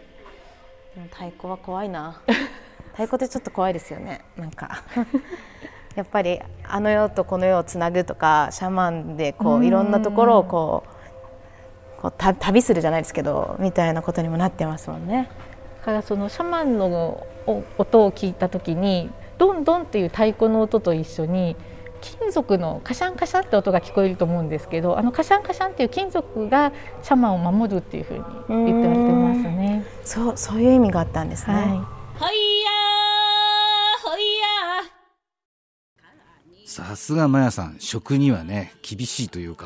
[1.11, 2.23] 太鼓は怖いな。
[2.93, 4.21] 太鼓ってちょっと怖いですよね。
[4.37, 4.85] なんか
[5.97, 10.85] やっぱりあの世とこの世をつなぐとかシャマンでこういろんなところをこ
[11.99, 15.31] うこう旅するじゃないですけどみたいなことにもなってますもんね。
[15.81, 17.27] だからそのシャマンの
[17.79, 21.57] 音を聞いた時にドンドンっていう太鼓の音と一緒に
[22.03, 28.25] 金属のカシャンカシャンって音が聞こえると思うんですけどあのカシャンカシャンっていう金属がシャマンを守るっていうふうに
[28.67, 29.85] 言ってられてますね。
[30.05, 31.55] そうそういう意味があったんですね。
[31.55, 31.97] はい
[36.85, 39.65] さすがマヤさん食にはね厳しいというか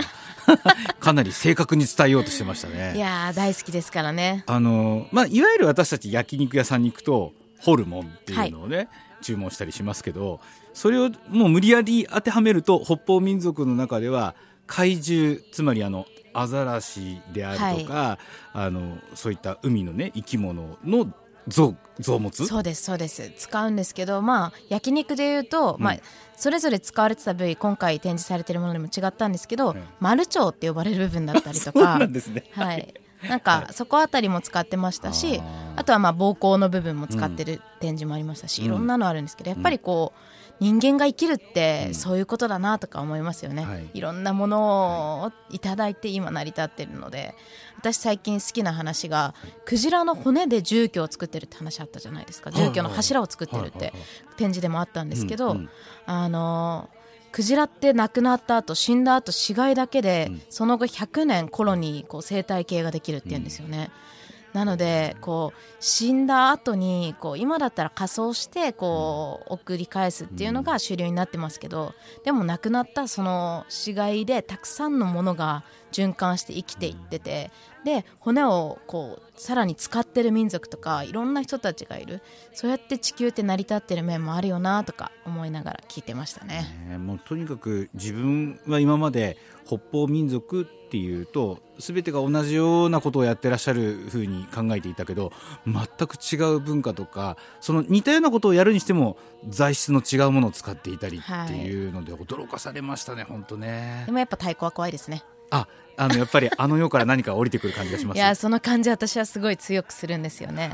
[1.01, 2.94] かなり正確に伝えようとしてましたね。
[2.94, 4.44] いや大好きですからね。
[4.46, 8.88] あのまあいわゆる私たち焼肉屋さんに行くとホルモンっていうのをね、はい、
[9.23, 10.40] 注文したりしますけど
[10.73, 14.37] それをもう無理やり当てはめると北方民族の中では
[14.68, 18.18] 怪獣つまりあのアザラシであるとか、は
[18.55, 21.12] い、あのそういった海のね生き物の
[21.48, 22.46] 臓臓物？
[22.46, 23.33] そうですそうです。
[23.37, 25.96] 使うんですけどまあ焼肉でいうと、うん、まあ
[26.37, 32.44] それぞれ使われてた部位今回展示されてるものでも違ったんですけど、うん、マルチョウって呼ばれる部分だったりとか なんですね。
[32.53, 32.94] はい。
[33.29, 35.42] なんかそこあたりも使ってましたし
[35.76, 40.18] あとはまあ膀胱の部分も使ってる展示もありましたし、いろんなのあるんですけどやっぱりこう、
[40.61, 47.35] 人間が生きるってそういうことだなとか思いますよね、はい、いろんなものをいただいて今成り立ってるので
[47.79, 52.51] 私最近好きな話がクジラの骨で住居を作ってるって話あったじゃないですか。
[52.51, 53.94] 住居の柱を作ってるって
[54.37, 55.57] 展示でもあったんですけど、
[56.05, 56.90] あの
[57.33, 63.90] クジラって亡くなった後死んだ後死骸だけで、その後100年コロニーこう生態系ができるっていうんですよね。
[64.05, 64.10] うん
[64.53, 77.51] なのでこう死んだ後にこう今だったら仮装してこう送り返すっていうのが主流になってますけどでも亡くなったその死骸でたくさんのものが循環して生きていってて
[77.85, 82.21] で骨をこうさらに使ってる民族とかいろんな人たちがいる。
[82.53, 86.66] そうやって地球って成り立ってる面もあるよなとか思いながら聞いてましたね。
[86.88, 95.33] ねもうとにかく自分は今まで北方民族っていうと全てが同じようなことをやってらっしゃるふうに考えていたけど
[95.64, 99.16] 全く違う文化とかその似たようなことをやるにしても
[99.49, 104.03] 材質の違うものを使っていたりっていうので驚かされましたね、はい、本当ね。
[104.07, 105.23] でもやっぱ太鼓は怖いですね。
[105.51, 105.69] あ
[106.01, 110.71] あのやっぱりあの世から何か降りてくる感じがしますいやその感じ私はすごい強くするんですよね。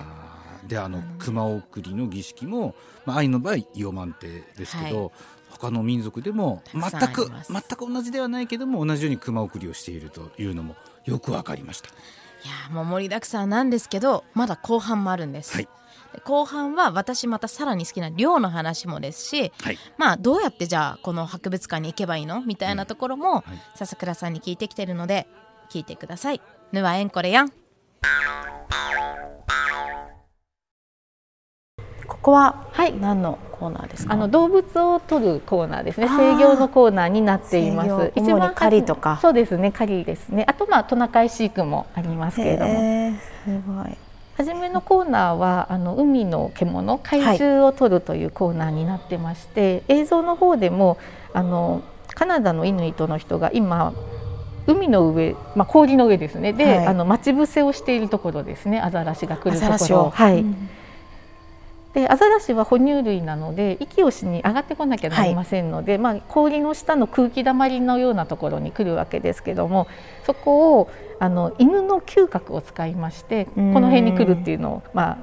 [0.68, 5.10] であの熊送りの儀式も、まあ、愛の場合イオマンテですけど、はい。
[5.48, 11.92] 他の民族でも全く全く同じではないけども同じように熊送りをしているというのもよく分かりましたい
[12.68, 15.68] やもう盛りだくさんなんですけどまだ後半もあるんです、はい、
[16.24, 25.26] 後半は私またさらに好きな寮の話もですし、はい、まあどうやってじゃあこの博物館に行けばいいのみたいなところも、笹倉さんに聞いてきてるので
[25.70, 26.40] 聞いてください。
[26.72, 27.50] ぬはえんこれやん。
[32.06, 32.66] ここは
[33.00, 34.14] 何のコーナーですか？
[34.14, 36.08] あの動物を取るコーナーですね。
[36.08, 38.12] 制御のコーナーになっています。
[38.16, 39.18] 一番狩りとか。
[39.22, 40.44] そうですね、狩りですね。
[40.48, 43.16] あとまあトナカイ飼育もありますけれども。
[43.44, 43.96] すごい。
[44.36, 50.98] 初めのコーナーはあの海の獣怪獣を取るというコーナーになってまして、はい、映像の方でも
[51.32, 51.82] あの
[52.14, 53.94] カナダのイヌイトの人が今
[54.66, 56.52] 海の上、まあ、氷の上ですね。
[56.52, 58.80] で、はい、あの待ち伏せをしているところですね。
[58.80, 60.10] アザラシが来るところ。
[60.10, 60.68] はい、うん。
[61.94, 69.86] でアザラシは哺乳類なので息をしに上がってこなきゃなりませんので、はい、まあ、氷の下の空気だまりのようなところに来るわけですけども
[70.26, 75.18] そこをあの犬の嗅覚を使いましてこの辺に来るっていうのを、まあ、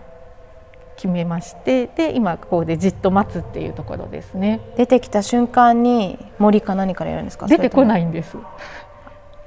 [0.96, 4.60] 決めましてで今ここでじっと待つっていうところですね。
[4.76, 7.48] 出てきた瞬間に森か何からやるんですか？
[7.48, 8.38] 出てこないんです。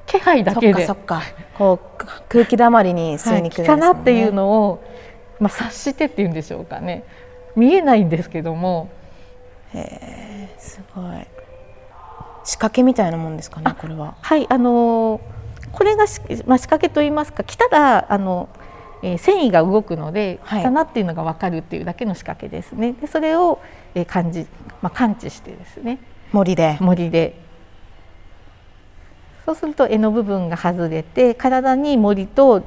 [0.07, 0.87] 気配だけで。
[0.87, 1.23] そっか
[1.59, 4.85] こう空気だまりに吸いに来るんです、ね、はい、かなっていうのを、
[5.41, 7.05] まあ、察してっていうんでしょうかね。
[7.57, 8.89] 見えないんですけども。
[9.75, 11.07] へえすごい。
[12.45, 14.15] 仕掛けみたいなもんですかねこれは。
[14.21, 15.21] はいあの
[15.77, 16.07] これが
[16.47, 18.49] まあ、仕掛けと言いますか来たらあの
[19.03, 22.93] えー、繊維が動くので来たなっていうのが分かるっていうだけの仕掛けですね。
[22.95, 23.61] でそれを、
[23.95, 24.47] えー、感じ、
[24.83, 25.99] まあ、感知してですね。
[26.33, 26.79] 森で。
[26.81, 27.39] 森で。
[29.45, 32.63] そうすると柄の部分が外れて体に森と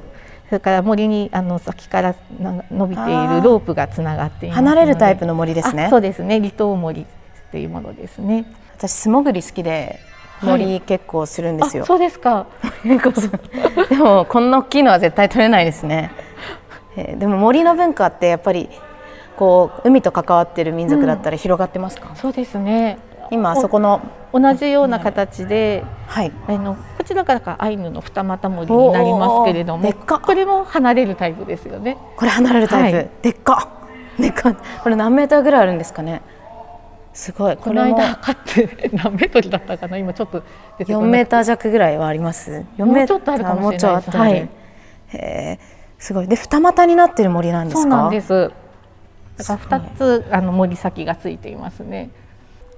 [0.45, 5.87] それから森にあの先から伸びているロープがつながっています離れるタイプの森ですね。
[5.89, 6.39] そうですね。
[6.39, 7.05] 離島森っ
[7.51, 8.45] ていうものですね。
[8.77, 9.99] 私素潜り好きで
[10.41, 12.47] 森結構するんですよ、はい、そうですか。
[13.89, 16.11] で もこんな大きいのは絶対取れないですね、
[16.95, 18.69] えー、でも森の文化ってやっぱり
[19.37, 22.97] こう海と関わってる民族だったら広がってますか、うん、そうですね。
[23.31, 24.01] 今そこの
[24.33, 31.97] 同じような形で、はい、あのこちらからアイヌの二股森になりますけれどもこれも離れるタイプですよね。
[32.15, 33.69] これ離れるタイプ、はい、でっか。
[34.19, 34.53] でっか。
[34.83, 36.21] これ何メーターぐらいあるんですかね？
[37.19, 37.57] すごい。
[37.57, 39.97] この間測って 何メートルだったかな？
[39.97, 40.41] 今ちょっと
[40.79, 42.65] 4メーター弱ぐらいはあります。
[42.77, 44.49] 4メートルあるかもしれないです、はい、へ
[45.13, 45.59] え
[45.97, 46.29] すごい。
[46.29, 47.81] で二股になってる森なんですか？
[47.81, 48.51] そうなんです。
[49.35, 52.09] だから2つあの森先がついていますね。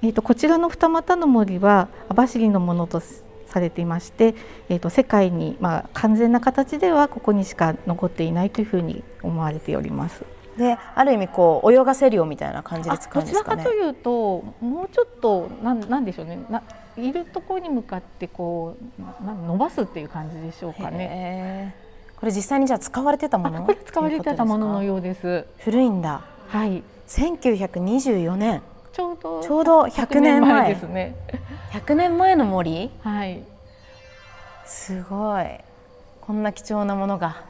[0.02, 4.34] えーと、こちらの二股の森は網走のものとされていまして、
[4.70, 10.26] えーと、世界に、まあ、完全な形ではここにしか残っていないというふうに思われております。
[10.58, 13.64] である意味こう泳がせるよみたいな感じで使うんですかね。
[13.64, 16.62] どちらかというともうちょっとなんなんでしょうねな
[16.98, 21.76] いるところに向かってこうな伸ばすっていう感じでしょうかね。
[22.18, 23.66] これ実際にじゃあ使われてたもの？
[23.66, 25.46] これ使われてたもののようです。
[25.60, 26.22] 古いんだ。
[26.50, 26.84] はい。
[27.08, 28.62] 1924年。
[28.94, 31.16] ちょうどちょうど100年前ですね。
[31.72, 32.92] 100年前の森？
[33.02, 33.42] はい。
[34.66, 35.46] すごい。
[36.20, 37.44] こんな貴重なものが。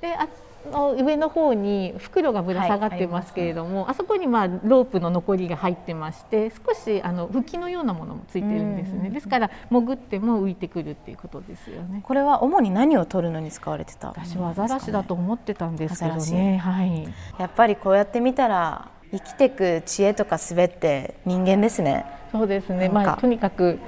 [0.00, 0.26] で、あ
[0.66, 12.00] の上の方に袋がぶら下がってますけれども、はい、あそこにまあロープの残りが入ってまして少しあの浮きのようなものもついてるんですね、ですから潜っても浮いてくるっていうことですよね。
[12.02, 22.04] これは主に何を取るのに使われてた、私はアザラシだと思ってたんですけどね、はい、やっぱりこうやって見たら生きていく知恵とかすべって人間ですね。
[22.32, 22.88] そうですね。
[22.88, 23.78] まあとにかく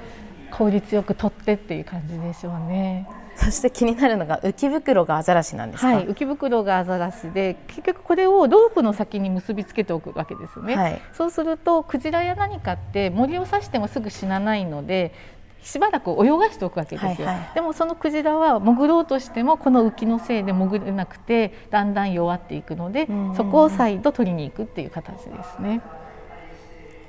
[0.51, 3.07] 効率よく取ってっていう感じでしょうね
[3.39, 15.13] そして気になるのが浮き袋がアザラシなんですはい、浮き袋がアザラシで結局これをロープの先に結びつけておくわけですね、はい、そうするとクジラや何かって森を刺してもすぐ死なないので
[15.61, 25.81] しばらく泳がしておくわけですよ、はいはい、でもそのクジラは潜ろうとしてもこの浮きのせいで潜れなくてだんだん弱っていくのでそこを再度取りに行くっていう形ですね。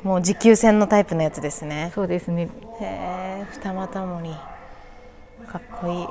[0.02, 1.92] もう持久戦のタイプのやつですね。
[1.94, 2.48] そうですね。
[2.80, 4.34] へえ二股森
[5.50, 6.06] かっこいい。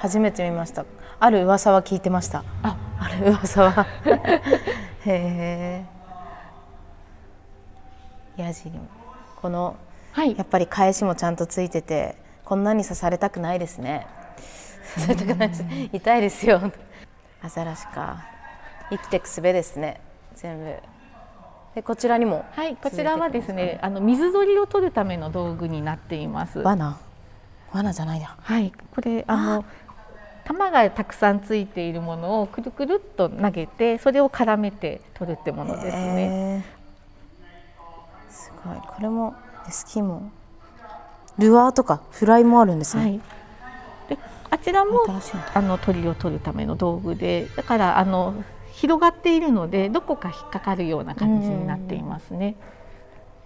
[0.00, 0.84] 初めて見ました。
[1.18, 2.44] ある噂は聞いてました。
[2.62, 3.86] あある噂は。
[5.06, 5.84] へえ
[8.36, 8.70] ヤジ
[9.40, 9.76] この、
[10.12, 14.06] はい、やっぱり返しもちゃんとついててこんなに刺されたくないですね。
[14.94, 15.64] 刺されたくないです。
[15.94, 16.60] 痛いですよ。
[17.42, 18.26] アザラシか。
[18.90, 20.02] 生きてくすべですね。
[20.34, 20.76] 全部。
[21.74, 22.44] でこちらにも。
[22.52, 26.58] はいこちらはですねあの水鳥を取るための道具になっています。
[26.58, 26.98] 罠
[27.76, 28.36] 罠じゃないや。
[28.40, 29.64] はい、これあの
[30.44, 36.64] 玉がたくさんついているものをくるくるっと投げてそれを絡めて取るってものですね。
[38.30, 39.34] すごいこれも
[39.68, 40.30] スキーも
[41.38, 43.02] ルアーとかフライもあるんですね。
[43.02, 43.20] はい、
[44.08, 44.18] で
[44.50, 45.04] あちらも
[45.54, 48.34] あの鳥を取るための道具でだからあの
[48.72, 52.56] 広がっているのでどこか引っかかるような感じになっていますね。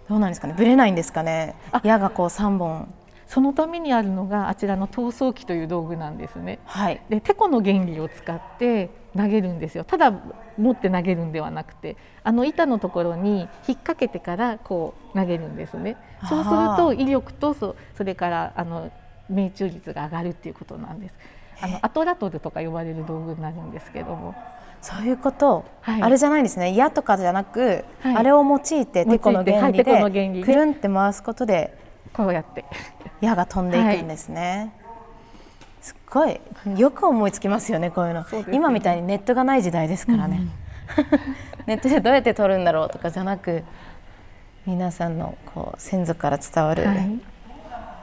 [0.07, 0.53] どうなんですかね。
[0.55, 1.55] ぶれないんですかね。
[1.83, 2.93] 矢がこう三本
[3.31, 6.59] そのためにあるのがあちらの逃走機という道具なんですね。
[6.65, 9.85] はい、でてこの原理を使って投げるんですよ。
[9.85, 10.11] ただ
[10.57, 11.95] 持って投げるんではなくて
[12.25, 13.47] あの板のところに引っ
[13.77, 15.95] 掛けてからこう投げるんですね。
[16.27, 18.91] そうすると威力とそそれからあの
[19.29, 21.15] 命中率が上がるっていうことなんです。
[21.61, 24.35] あのアトラトルとか呼ばれる道具になるんですけども。
[24.81, 26.75] そういうこと、はい、あれじゃないんですね。
[26.75, 30.43] 矢とかじゃなく、はい、あれを用いててこの原理で。
[30.43, 31.77] くるんって回すことで
[32.13, 32.65] こうやって。
[33.21, 40.51] 矢が飛んでいくんですね、はい、すごいよく思いつきますよねこういうの、ね、今みたいにネットがない時代ですからね、うん、
[41.67, 43.63] ネットでどうやって撮るんだろうとかじゃなく
[44.65, 47.19] 皆さんのこう先祖から伝わる、はい、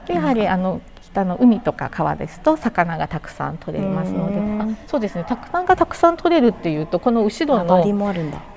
[0.07, 4.75] やはりあの北の海とか川ですと魚がたくさん取れますので。
[4.85, 5.25] そうですね。
[5.27, 7.83] 魚がたくさん取れるっていうとこの後ろの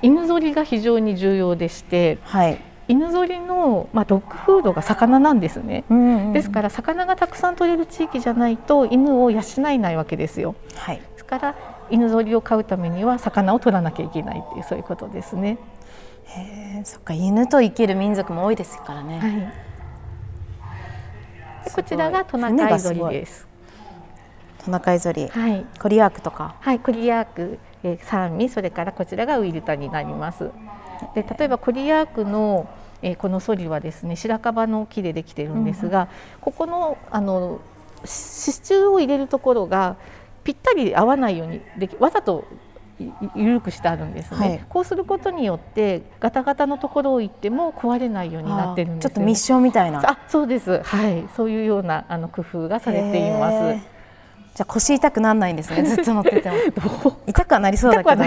[0.03, 11.55] 犬ぞりが非常に重要でして、はい、犬ぞりの、まあ、ドッグフードが魚なんですね、うんうん、ですから魚がたくさん取れる地域じゃないと犬を養えないわけですよ、はい、ですから
[11.89, 15.57] 犬ぞりを飼うためには魚を取らなきゃいけないっていうそういうことですね。
[16.25, 19.19] へそっか犬と生きる民族も多いですからね。
[19.19, 19.73] はい
[21.71, 23.47] こちらがトナカイゾリです。
[24.63, 26.55] トナカイゾリ、はい、コリアークとか。
[26.59, 30.51] はい、コリアーク、えー、酸味、それからこちらがウイルタになります。
[31.15, 32.67] で、例えばコリアークの
[33.03, 36.07] えー、このソリはですね白樺の木でできているんですが、うん、
[36.39, 37.59] ここのあの
[38.05, 39.97] 支柱を入れるところが
[40.43, 42.45] ぴったり合わないようにできわざと
[43.35, 49.99] 緩くしてあるんですね、はい、こうすることによってガタガタのところを行っても壊れないようになってるんです、ね、ちょっと密集みたいな。
[50.09, 50.81] あそうです。
[50.83, 51.27] はい。
[51.35, 53.75] そういうようなあの工夫がされています。
[54.55, 55.83] じゃあ腰痛くならないんですね。
[55.83, 56.55] ずっと乗ってても。
[57.25, 58.23] 痛くはなりそうだけど。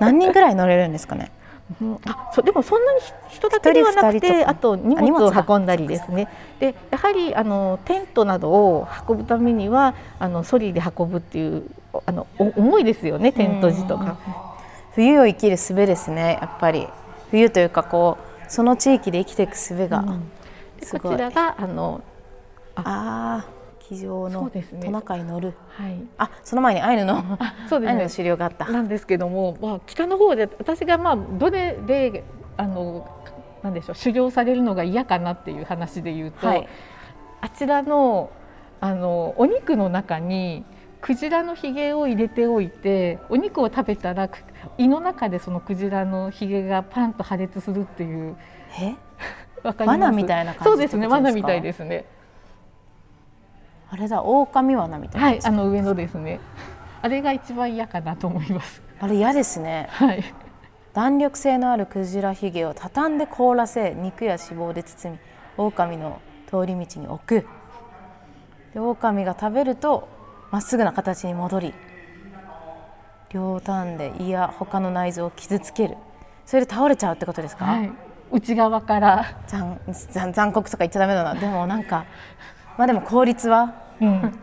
[0.00, 1.32] 何人ぐらい乗れるんですかね？
[1.80, 6.28] うん、あそでもそんなに人だけではなくてあと荷物を運んだりですね。
[6.60, 11.64] でやはりあのテントなどを運ぶためにはあのソリで運ぶっていう
[12.06, 14.16] あの重いですよねテント時とか。
[14.94, 16.86] 冬を生きる術ですねやっぱり。
[17.30, 20.30] 冬というかこうその地域で生きていく術が、うん、
[21.00, 22.00] こちらがあの
[22.76, 23.55] ああ
[23.88, 28.70] 机上のトナカイ乗る、はい、あその前にアイヌのそうです、ね、アイがあった。
[28.70, 32.24] なんですけども、まあ、北の方で私がまあどれで
[32.56, 33.08] あの
[33.62, 36.68] なんでしょう狩猟されるのが嫌かなっていう話で言うと、はい、
[37.40, 38.30] あちらの
[38.80, 40.64] あのお肉の中に
[41.00, 44.28] クジラのひげを入れておいてお肉を食べたら
[44.76, 48.36] 胃の中でそのクジラのひげがパンと破裂するっていう。
[48.80, 48.94] え？
[49.78, 52.04] 罠みたいな感じそうですね罠みたいですね
[53.88, 55.26] あれだ狼罠みたいな。
[55.28, 56.40] はいあの上のですね。
[57.02, 58.82] あれが一番嫌かなと思います。
[59.00, 59.88] あれ嫌ですね。
[59.90, 60.24] はい。
[60.92, 65.20] 弾力性のあるクジラひげを畳んで凍らせ肉や脂肪で包み
[65.58, 67.46] 狼の通り道に置く。
[68.72, 70.08] で狼が食べると
[70.50, 71.74] まっすぐな形に戻り
[73.30, 75.96] 両端で胃や他の内臓を傷つける。
[76.44, 77.92] それで倒れちゃうってことですか、はい、
[78.30, 79.38] 内側から。
[79.46, 81.34] 残残酷とか言っちゃダメだな。
[81.34, 82.06] でもなんか
[82.76, 84.40] まあでも効率は、うん、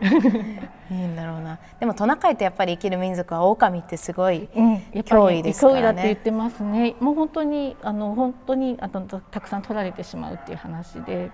[0.90, 1.58] いいんだろうな。
[1.78, 6.96] でもトナカイってやっぱり生きる民族は狼ってすごい脅威ですからね、脅威だって言ってますね。
[7.00, 11.30] もう本当にあの本当にあとたくさん取られてしまうっていう話で。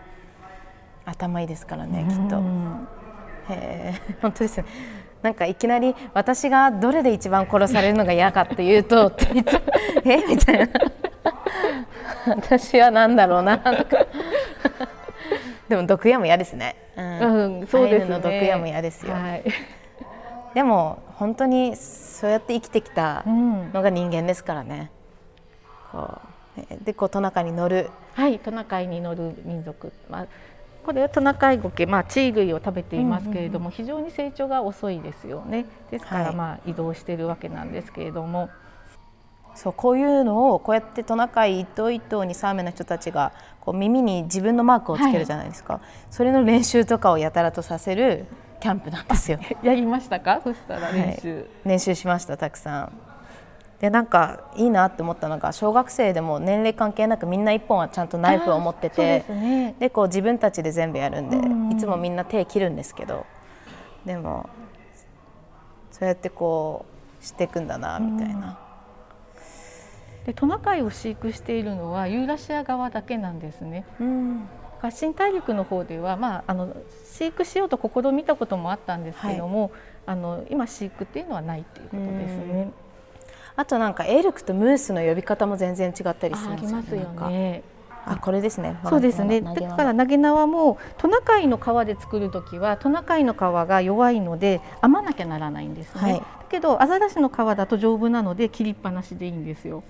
[1.05, 2.36] 頭いいですからねきっと、
[3.53, 4.16] へえ。
[4.20, 4.64] 本当ですね
[5.22, 9.12] なんかいきなり私がどれで一番殺されるのが嫌かっていうと
[10.05, 10.24] え？
[10.26, 10.68] みたいな。
[12.36, 13.59] 私は何だろうな。
[13.59, 14.07] とか
[15.71, 16.75] でも毒矢も嫌ですね。
[16.97, 18.11] うん、うん、そうですね。
[18.11, 19.12] の毒矢も嫌ですよ。
[19.14, 19.45] はい、
[20.53, 24.91] でも本当にそうやって生きてきたのが人間ですからね。
[25.95, 26.21] うん、こ
[26.83, 27.89] うでこうトナカイに乗る。
[28.14, 29.93] はいトナカイに乗る民族。
[30.11, 30.27] まあ
[30.85, 38.49] これはトナカイゴケ、まあ、地類を食べていますけれども、非常に成長が遅いですよねですから、まあ、移動しているわけなんですけれども、
[39.55, 48.26] そうこういうのをこうやってトナカイ一頭一頭にサーメの人たちがこう耳に自分のマークをつけるじゃないですか、はい、それの練習とかをやたらとさせる
[48.61, 49.38] キャンプなんですよ。
[49.62, 50.40] やりましたか？
[50.44, 52.92] そしたら練習、はい、練習しましたたくさん。
[53.80, 61.38] でなんかいいなって思ったのが小学生でも年齢関係なくみんな一本はちゃんとナイフを持っててで、ね、こう自分たちで全部やるんで、
[61.74, 63.24] いつもみんな手切るんですけど
[64.05, 64.51] でも
[65.90, 66.84] そうやってこ
[67.22, 68.59] うしていくんだなみたいな。
[70.27, 73.85] でトナカイを飼育しているのはユーラシア側だけなんですね。
[74.01, 74.49] うん
[74.91, 79.71] 新大陸の方では、まあ、あの飼育しようと試みたこともあったんですけども、はい、
[80.07, 82.73] あの今飼育っていうのはないっていうことですね。
[83.57, 86.81] あとなんかエルクとムースの呼び方も全然違ったりするんですよ
[87.29, 87.62] ね。
[88.07, 88.79] あこれですね。
[88.89, 89.43] そうですね。
[89.43, 96.01] だから投げ縄もトナカイの皮で作る時はトナカイの皮が弱いので編まなきゃならないんですね。
[96.01, 99.82] はい、けどアザラシの皮だと丈夫なので切りっぱなしでいいんですよ。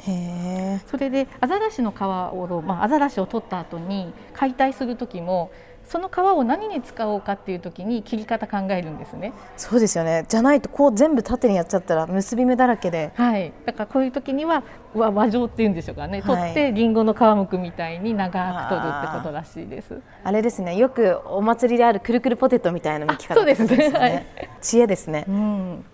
[0.86, 5.50] それでアザラシの皮をまあアザラシを取った後に解体する時も
[5.90, 9.32] その皮を何に使おうかっていう時に切り方考えるんですね。
[9.56, 10.24] そうですよね。
[10.28, 13.10] じゃないとこう全部縦にやっちゃったら結び目だらけで。
[13.16, 13.52] はい。
[13.66, 14.62] だからこういう時には
[14.94, 16.22] 和和状っていうんでしょうかね。
[16.22, 20.00] 取ってりんごの皮むくみたいに長く取るってことらしいです。
[20.22, 20.76] あれですね。
[20.76, 23.88] よくお祭りであるくるくるポテトみたいな剥き方、そうですね。
[23.88, 24.26] はい、
[24.60, 25.24] 知恵ですね。
[25.26, 25.84] うん。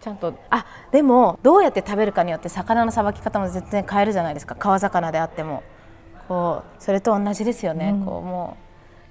[0.00, 0.34] ちゃんと。
[0.50, 4.54] あでもどうやって食べるかによって魚のさばき方も全然変えるじゃないですか。
[4.54, 5.62] 川魚であっても。
[6.28, 8.56] こうそれと同じですよね、うん、こうも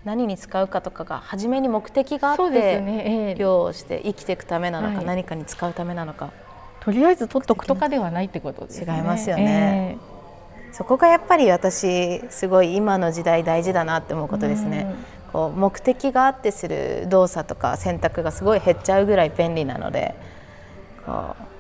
[0.05, 3.31] う何に使うかとかが初めに目的があって、ね。
[3.31, 6.31] えー、漁をして生きていくためなのか、はい、何かに使うためなのか。
[6.79, 8.95] とりあえず取っとくとかではないってことですね。
[8.95, 14.87] 違いますよね、えー、そこがやっぱり私すごい今の時代大事だなって思うことですね。
[15.33, 20.15] こう目的があってする動作とか選択がすごい減っちゃうぐらい便利なので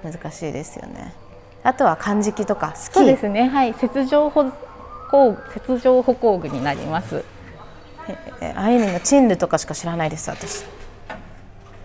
[0.03, 1.13] 難しいですよね。
[1.63, 3.47] あとは漢字とかそうですね。
[3.49, 4.51] はい、雪上歩
[5.11, 7.23] 行雪上歩行具になります。
[8.41, 10.65] えあいみのチンルとかしか知らないです私。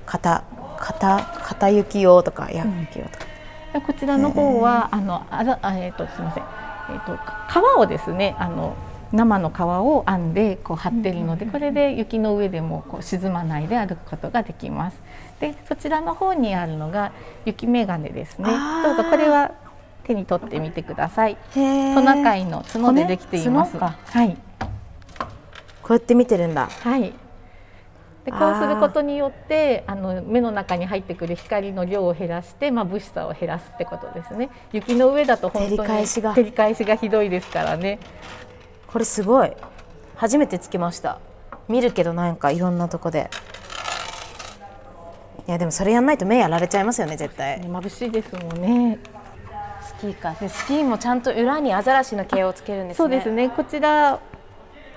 [0.07, 0.45] 片
[0.79, 3.27] 片片雪用とかや雪用とか。
[3.75, 6.45] うん、こちらの方は、えー、あのあざえっ、ー、とすみません。
[6.91, 8.77] えっ、ー、と皮をですねあの
[9.13, 15.01] 生の皮を編んでこう貼ってるので、これで雪の上でもこう沈まないで歩くことができます。
[15.41, 17.13] でそちらの方にあるのが
[17.45, 18.51] 雪眼鏡ですね。
[18.83, 19.53] どうぞこれは
[20.05, 21.37] 手に取ってみてください。
[21.55, 23.77] トナカイの角でできています。
[23.79, 24.37] はい。
[25.83, 26.69] こうやって見てるんだ。
[26.69, 27.13] はい。
[28.25, 37.99] でこうすることによってあの目の中に入ってくる光の量を減らして、まあ、物質差を減らすってことですね雪の上だと本当に照り返しが照り返しがひどいですからね
[38.87, 39.53] これすごい
[40.17, 41.21] 初めてつけました
[41.69, 43.29] 見るけどなんかいろんなとこで
[45.47, 47.61] いやでもそれやんないと目やられちゃいますよね絶対。
[47.61, 48.99] 眩しいですもんね。
[49.83, 50.33] スキーか。
[50.41, 52.97] でスキーもちゃんと裏にアザラシの毛をつけるんですね。
[52.97, 53.51] そうですね。
[53.51, 54.21] こちら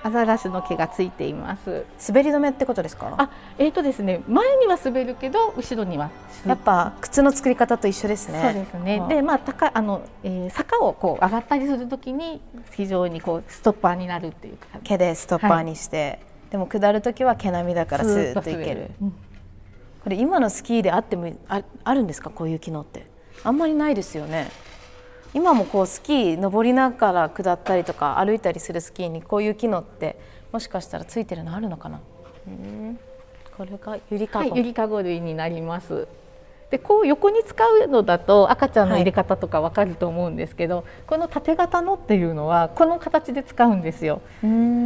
[0.02, 1.84] アザラシの毛がついています。
[2.08, 3.12] 滑り止めってことですか？
[3.18, 6.10] あえっ、ー、とですね前には滑るけど後ろには
[6.46, 8.40] やっぱ靴の作り方と一緒ですね。
[8.40, 12.40] そうですね、うん、でまあ高あの、えー、坂をこう上がったりするときに
[12.70, 16.20] 非常にこうストッパーになるっていう毛でストッパーにして、はい、
[16.52, 19.14] でも下る時は毛並みだからスーッといける、うん、
[20.08, 22.30] これ今のスキーであってもああるんですか？
[22.30, 23.04] こういう機能って。
[23.44, 24.48] あんまりないですよね。
[25.34, 30.18] 今もこうスキー登りながら下ったりとか歩いたりするスキーにこういう機能って
[30.50, 32.00] もしかしたらついてるのあるのかな？
[32.46, 32.98] うん。
[33.54, 36.08] これがゆりかご、はい、ゆりかご類になります。
[36.70, 44.20] でこう横に使うのだと赤ちゃんの入れ方とかわかると思うんですけど、はい、この縦型のっていうのはこの形で使うんですよ。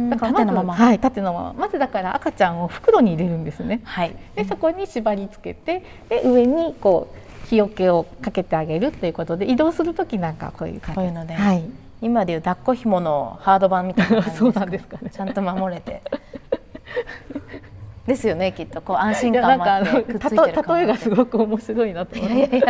[0.09, 1.53] だから縦のまま、はい、縦のまま。
[1.53, 3.81] まずだから赤ちゃんを袋に入れるんですね。
[3.83, 7.13] はい、でそこに縛り付けてで上にこ
[7.45, 10.95] う日よけをかけてあげるということで移動する時なんかこういう感じ。
[10.95, 11.63] こういうので、はい、
[12.01, 15.09] 今でいう抱っこ紐のハード版みたいな そうなんですかね。
[15.09, 16.01] ちゃんと守れて
[18.05, 22.63] ですよねきっとこう安心感もあってくっついてる例えがすごく面白いなと思って。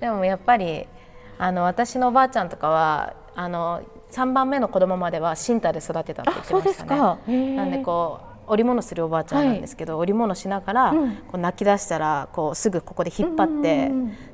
[0.00, 0.86] でもやっぱり
[1.38, 7.56] あの私のおばあちゃんとかはあの3番目の子供までは新太で育てたって言ってましたね。
[7.56, 13.90] なんでこう織物するおばあちゃんなんですけど、はい、織物しながら、うん、こう泣き出したらこうすぐここで引っ張って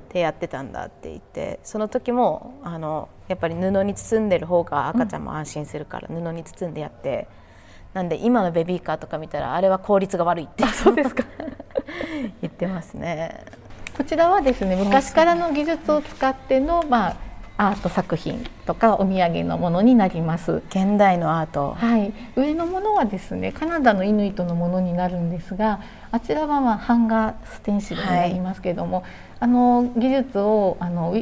[0.09, 7.29] 手やってたんだって言ってその時もあのやっぱり布に包んでる方が赤ちゃんも安心するから、布に包んでやって。
[7.95, 11.25] なんで今のベビーカーとか見たらあれは効率が悪いってそうですか。
[12.43, 13.45] 言ってますね。
[13.97, 17.09] こちらはですね昔からの技術を使ってのま
[17.57, 20.63] あアート作品とかお土産のものになります。
[20.69, 21.75] 現代のアート。
[21.77, 22.13] はい。
[22.37, 25.81] 上のものはですねカナダのイヌイトのものになるんですが
[26.13, 29.07] あちらはまあ版画ステンシルになりますけれども、はい、
[29.41, 31.21] あの技術をあの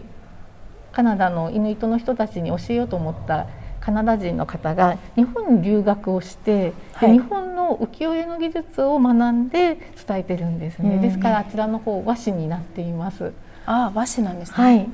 [0.93, 3.47] カナダのイヌイトの人たちに教えようと思った
[3.87, 9.79] カナダ人の方が日本に留学をして、はい、日本の浮世絵の技術を学んで
[10.09, 13.33] 伝えてるんですね、ですからあちらの方和紙になっています。
[13.65, 14.89] あ和紙なんですね、はい。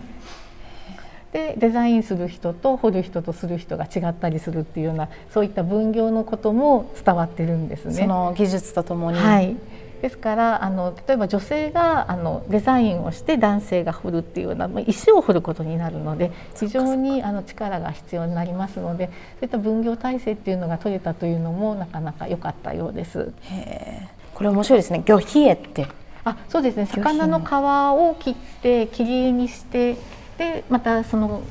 [1.32, 7.94] でデザインする人と彫る人とする人が違ったりするっていうようなそういった分業のことも伝わってるんですね。
[7.94, 9.56] その技術とともに、はい、
[10.02, 23.32] ですからあの例えば女性があのデザインをして男性が彫るっていうような、まあ、石を彫ることになるので非常にあの力が必要になりますのでそういった分業体制っていうのが取れたというのもなかなか良かったようです。
[23.42, 25.04] へこれ面白いですね。
[25.06, 25.86] 魚皮絵って。
[26.24, 26.86] あそうですね。
[26.86, 29.96] 魚の皮を切って切り絵にして
[30.36, 31.42] でまたその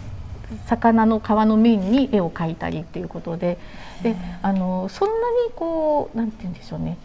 [0.65, 3.57] 魚の皮の面に絵を描いたりっていうことで
[4.03, 5.13] であのそんな
[5.47, 6.97] にこうなんて言うんでしょうね、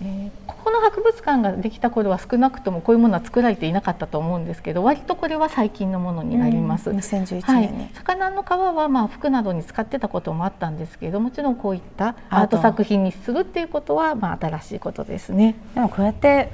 [0.00, 6.90] えー、ここの博物館ができた頃は少なくともこういうものは作られていなかったと思うんですけど割とこれは最近のものになります。
[6.90, 15.56] うん、2011年に、はい、魚の皮はまあ服などに使ってたこともあったんですけどもちろんこういったアート作品にするっていうことはまあ新しいことですね。
[15.74, 16.50] でもこうやって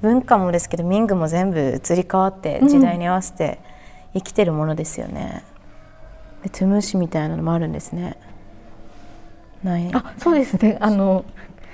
[0.00, 3.72] 文化もですけど民具も全部移り変わって時代に合わせて、うん
[4.14, 5.42] 生きてるものですよね。
[6.42, 8.16] でトゥムシみたいなのもあるんですね。
[9.62, 9.90] ない？
[9.92, 10.76] あそうですね。
[10.80, 11.24] あの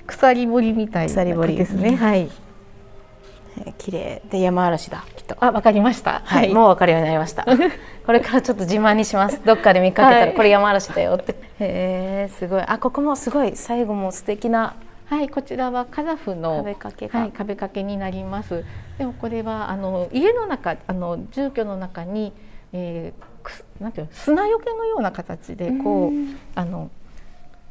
[0.08, 2.22] 鎖彫りみたいな鎖彫りですね、はい。
[2.22, 5.04] へ綺麗で山嵐だ。
[5.14, 5.36] きっと。
[5.40, 6.22] あわかりました。
[6.24, 7.44] はい、もうわかるようになりました。
[8.06, 9.40] これからちょっと自慢にします。
[9.44, 11.32] どっかで見かけたら、これ山嵐だよって。
[11.32, 12.62] へえすごい。
[12.66, 14.74] あここもすごい最後も素敵な
[15.08, 18.64] はいこちらはカザフの壁掛けはい、壁掛けになります。
[18.98, 22.34] でもこれはあの家の中あの住居の中に、
[22.74, 26.12] えー、なんていう砂よけのような形でこう
[26.54, 26.90] あの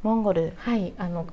[0.01, 1.27] モンゴルはいあの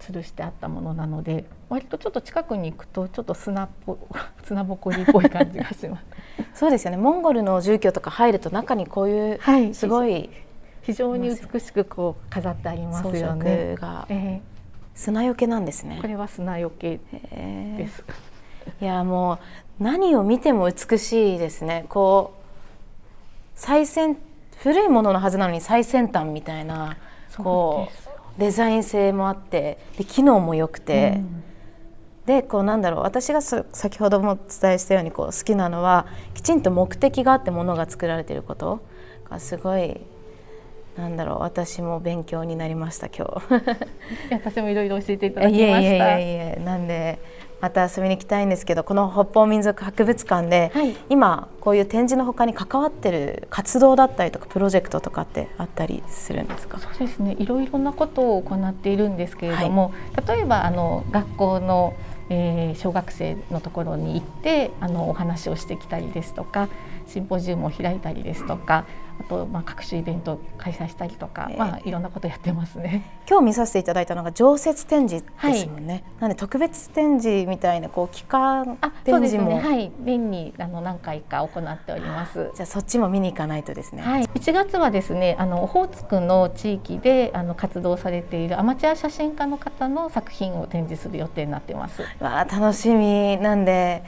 [0.00, 3.98] 吊るしてあったものなので割とちょっと近くに行くとちょっと砂っぽ
[4.44, 6.04] 砂ぼこりっぽい感じがします
[6.54, 10.30] そうですよねモンゴルの住居とか入ると中にこういう、すごい
[10.82, 13.76] 非常に美しくこう飾ってありますよね。
[13.76, 14.40] が、えー、
[14.94, 15.98] 砂よけなんですね。
[16.00, 18.04] これは砂よけです。
[18.80, 19.38] いやも
[19.78, 21.84] う何を見ても美しいですね。
[21.88, 22.40] こう
[23.54, 24.16] 最先
[24.58, 26.96] 古いもののはずなのに最先端みたいな
[27.36, 28.09] こう
[28.40, 31.44] デザイン性もあってで機能も良くて、うん、
[32.26, 38.80] でこうなんだろう私が先ほどもお伝えしたようにこう好きなのはきちんと目的があってものが作られていること
[39.28, 40.00] がすごい
[41.00, 43.54] なんだろう私も勉強になりました今日。
[44.32, 45.70] 私もいろいろ教えていただきました。
[45.70, 47.18] いえいえいなんで
[47.60, 56.78] また遊びに行きたいんですけどこの北方民族博物館で、はい、今こういう展示のほかに関わってる活動だったりとかプロジェクトとかってあったりするんですか？
[56.78, 57.36] そうですね。
[57.38, 61.94] いろいろなことを行っているんですけれども、はい、例えばあの学校の
[62.32, 66.68] えー、小学生のところに行ってあのお話をしてきたりですとか
[67.08, 68.84] シンポジウムを開いたりですとか
[69.20, 73.04] あとまあ各種イベントを開催したりとか、えー、まあいろんなことやってますね。
[73.28, 75.92] 今日見させていただいたのが常設展示ですもんね。
[75.92, 82.50] はい、なんで特別展示みたいなこう期間展示も、ね、はい年にあの何回か行っております。
[82.54, 84.02] じゃあそっちも見に行かないとですね。
[84.02, 84.24] はい。
[84.24, 92.02] 1月はですねあのオホーツクの地域であの活動されているアマチュア写真家の方の作品を展示する予定になってます。
[92.20, 94.02] わあ楽しみなんで。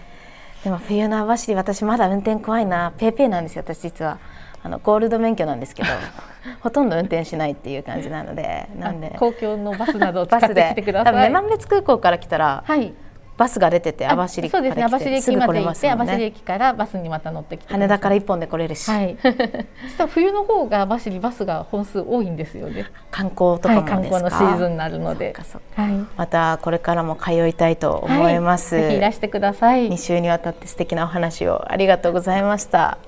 [0.65, 4.19] でも冬の網走私まだ運転怖いなペーペーなんですよ私実は
[4.63, 5.89] あのゴールド免許なんですけど
[6.61, 11.13] ほとんど運転しないっていう感じなのでなんで公共のバスなどを使ってきてください。
[11.13, 12.93] 多分女満別空港から来たら、はい、
[13.37, 19.17] バスが出てて網走そうですね網走駅まで行って網走駅からバスにまた乗ってきて羽田から一本で来れるし、はい、
[19.89, 22.87] 実は冬の方が網走バスが本数多いんですよね。
[23.11, 25.35] 観光とかも、はい、観光のシーズンになるので。
[25.75, 29.91] はい、またこれからも通いたいと思います、はい、ぜひいらしてください。
[29.91, 32.99] 2週にわたって素敵なお話をありがとうございました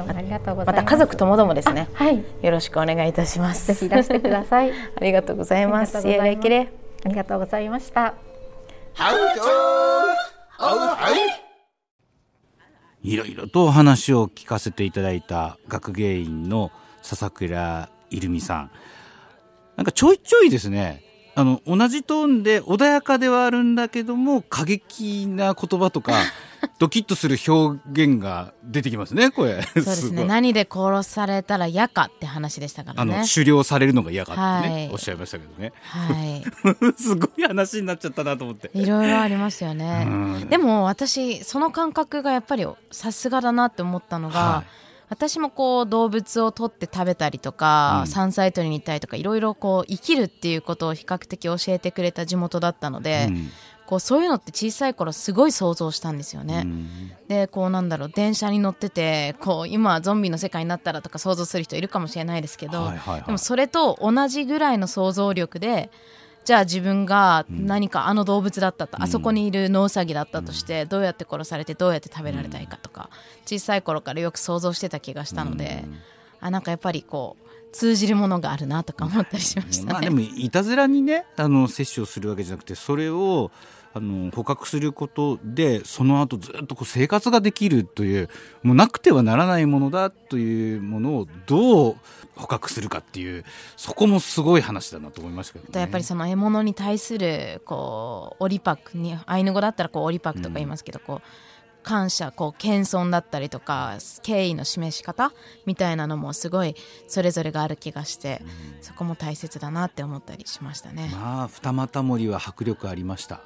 [0.00, 0.82] どうもありがとうございます。
[0.82, 1.88] また家族ともどもですね。
[1.92, 2.24] はい。
[2.42, 3.66] よろしくお願いいたします。
[3.66, 4.72] ぜひいらしてください。
[4.96, 5.98] ありがとうございます。
[5.98, 6.16] あり
[7.14, 8.14] がとうございました。
[13.02, 13.16] い。
[13.16, 13.34] ろい。
[13.34, 14.92] ろとお話を聞かせてい。
[14.92, 15.20] ただい。
[15.20, 16.70] た学芸員の
[17.02, 18.20] 笹倉い。
[18.20, 18.70] るみさん。
[19.76, 20.18] なんかちょい。
[20.18, 20.50] ちょい。
[20.50, 21.02] ですね、
[21.34, 26.12] あの、同じトーンで穏やかではあるんだけども、過激な言葉とか、
[26.78, 29.62] ドキッとする表現が出てきますね、これ。
[29.62, 30.24] そうですね。
[30.24, 33.14] 何で殺されたら嫌かって話でしたからね。
[33.16, 35.72] あの、狩猟されるのが嫌かってね、はい、おっしゃいましたけどね。
[35.82, 36.44] はい。
[36.96, 38.70] すごい話になっちゃったなと思って。
[38.74, 40.06] いろいろありますよね。
[40.48, 44.80] でも私、その感覚がやっぱりさすがだなって思ったのが、はい
[45.10, 53.50] 私もこう動物を取って食べたりとか、うん、山菜採りに行ったりとかいろいろこう生きるっていうことを比較的教えてくれた地元だったので、うん、
[53.90, 56.62] こうそういうのって小さい頃すごい想像したんですよね。
[56.64, 65.90] うん、でこうなんだろう電車に乗っててこう今ゾンビの世界になったらとか想像する人いるかもしれないですけど、はいはいはい、でもそれと同じぐらいの想像力で
[66.44, 73.10] じゃあ自分が何かあの動物だったと、うん、あそこにいるノウサギだったとして、どうやって殺されてどうやって食べられたいかとか、
[73.44, 75.84] 小さい頃からよく想像してた気がしたので、
[76.40, 83.50] あなんかやっぱりこう通じるものがあるなとか思ったりしました、ね、まあでもいたずらにねあの摂取をするわけじゃなくてそれを
[83.92, 88.28] あの捕獲することでその後ずっとこう生活ができるという
[88.62, 91.96] もうなくてはならないものだというものをどう
[92.36, 93.44] 捕獲するかっていう
[93.76, 101.20] そこもすごい話だなと思いましたけど、ね、やっぱりその獲物に対するこうオリパクにアイヌ語だったらこうオリパクとか言いますけど、うん、こう
[101.82, 105.32] 感謝こう謙遜だったりとか敬意の示し方
[105.66, 106.76] みたいなのもすごい
[107.08, 111.10] それぞれがある気がして、うん、そこも大切だなって思ったりしましたね。
[111.12, 113.40] まあ二股森は迫力ありました。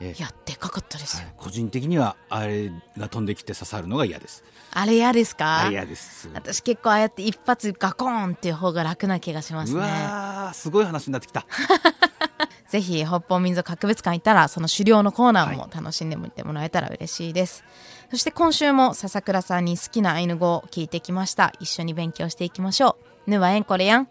[0.00, 4.44] えー、いやでかかったですよ、はい、個人的にはあれが飛んできて刺さるのが嫌です。
[4.72, 5.60] あれ嫌ですか？
[5.62, 6.28] あれ嫌です。
[6.34, 9.78] 私結構ああやって一発ガコーンっていう方が楽な気がしますね。
[9.78, 11.46] うわすごい話になってきた。
[12.68, 17.68] ぜひ北方民族博物館行ったらその狩猟のコーナーも楽しんでみてもらえたら嬉しいです、は
[18.08, 21.52] い、そして今週も笹倉さんに好きなアイヌ語を聞いてきました。
[21.60, 23.30] 一緒に勉強していきましょう。
[23.30, 24.08] ぬはえんこれやん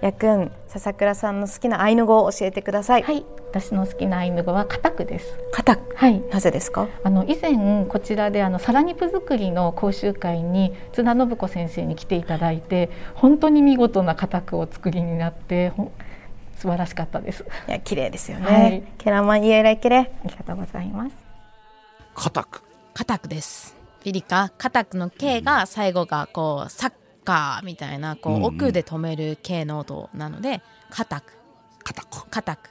[0.00, 3.02] やくん笹倉さんの好きなアイヌ語を教えてください。
[3.02, 3.24] はい。
[3.50, 5.38] 私の好きなアイヌ語はカタクです。
[5.52, 5.94] カタク？
[5.96, 6.20] はい。
[6.30, 6.88] なぜですか？
[7.04, 15.72] あの以前こちらであのサラニプ作りの講習会に津田信子先生に来ていただいて本当に見事なカタクを作りになって
[16.56, 17.44] 素晴らしかったです。
[17.68, 21.16] いや綺麗ですよね、はい、ケラマンイエライケレありがとうございます。
[22.14, 22.62] カタク。
[22.94, 23.76] カタクです。
[24.02, 26.92] ピリカカタクの K が最後がこうサッ
[27.24, 31.38] カーみたいなこう奥で止める K の音なので固く
[31.84, 32.70] 固く固く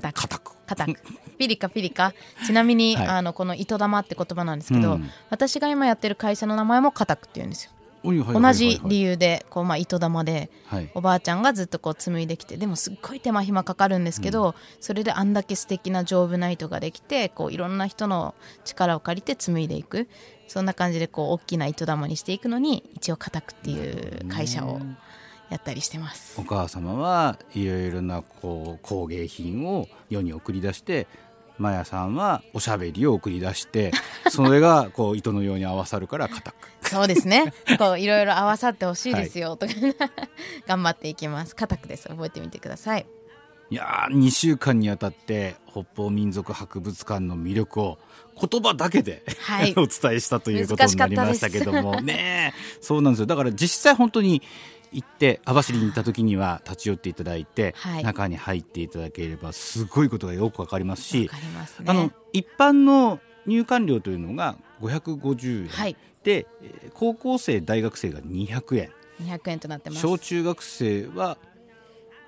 [0.00, 1.02] 固く固く
[1.38, 2.12] ピリカピリカ。
[2.46, 7.72] ちなみに、はい、あのこの糸玉って言葉なんですけど、うん、私が今やってる会社の名前も固くって言うんですよ
[8.02, 18.34] 同じ理由でこう、まあ、糸玉で、はい、おばあちゃんがずっとこう紡いできてでもすっごい手間暇かかるんですけど、うん、それであんだけ素敵な丈夫な糸ができてこういろんな人の
[18.64, 20.08] 力を借りて紡いでいく。
[20.48, 24.80] そんな感じでこう大きな糸玉にしていくのに一応固くっていう会社を
[25.48, 26.40] やったりしてます。
[26.40, 31.06] お母様はいろいろなこう工芸品を世に送り出して
[31.60, 33.92] マヤさんはおしゃべりを送り出して
[34.30, 36.70] それがこう糸のように合わさるから固く。
[36.88, 37.52] そうですね。
[37.78, 39.74] こういろいろ合わさってほしいですよ、はい、とか
[40.66, 41.54] 頑張っていきます。
[41.54, 42.08] 固くです。
[42.08, 43.06] 覚えてみてください。
[43.70, 47.98] いやー2週間にわたって北方民族博物館の魅力を
[48.48, 52.00] 言葉だけで、はい、お伝えしたということになりましたけども。
[52.00, 53.26] ねそうなんですよ。
[53.26, 54.42] だから実際本当に
[54.92, 61.30] 行って網走に行った時には立ち寄っていただいて、はい、中に入っていただければすごいことがよくわかりますし、ね、
[61.86, 66.46] あの一般の入館料というのが550円、はい、で
[66.94, 68.90] 高校生大学生が200円。
[69.22, 70.02] 200円となってます。
[70.02, 71.36] 小中学生は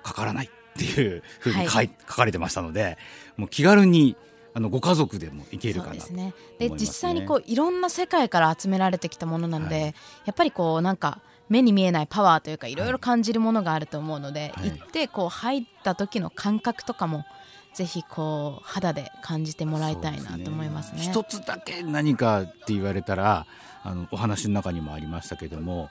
[0.03, 2.97] かからないっていうふうに書,、はい、書かれてましたので
[3.37, 4.15] もう気軽に
[4.53, 6.33] あのご家族でも行けるかなですね。
[6.59, 9.93] で、実際にこういろんな世界から集められてきたものなので、はい、
[10.25, 17.25] やっぱりこうなんか目に見えないパワーというかいろいろ感じるものがあると思うので、はい、行ってこう入った時の感覚とかも
[17.73, 21.01] ぜひこう肌で感じてもらいたいなと思いますね。
[21.01, 21.11] すね。
[21.11, 23.45] 一つだけ何かって言われたら
[23.83, 25.89] あのお話の中にもありましたけども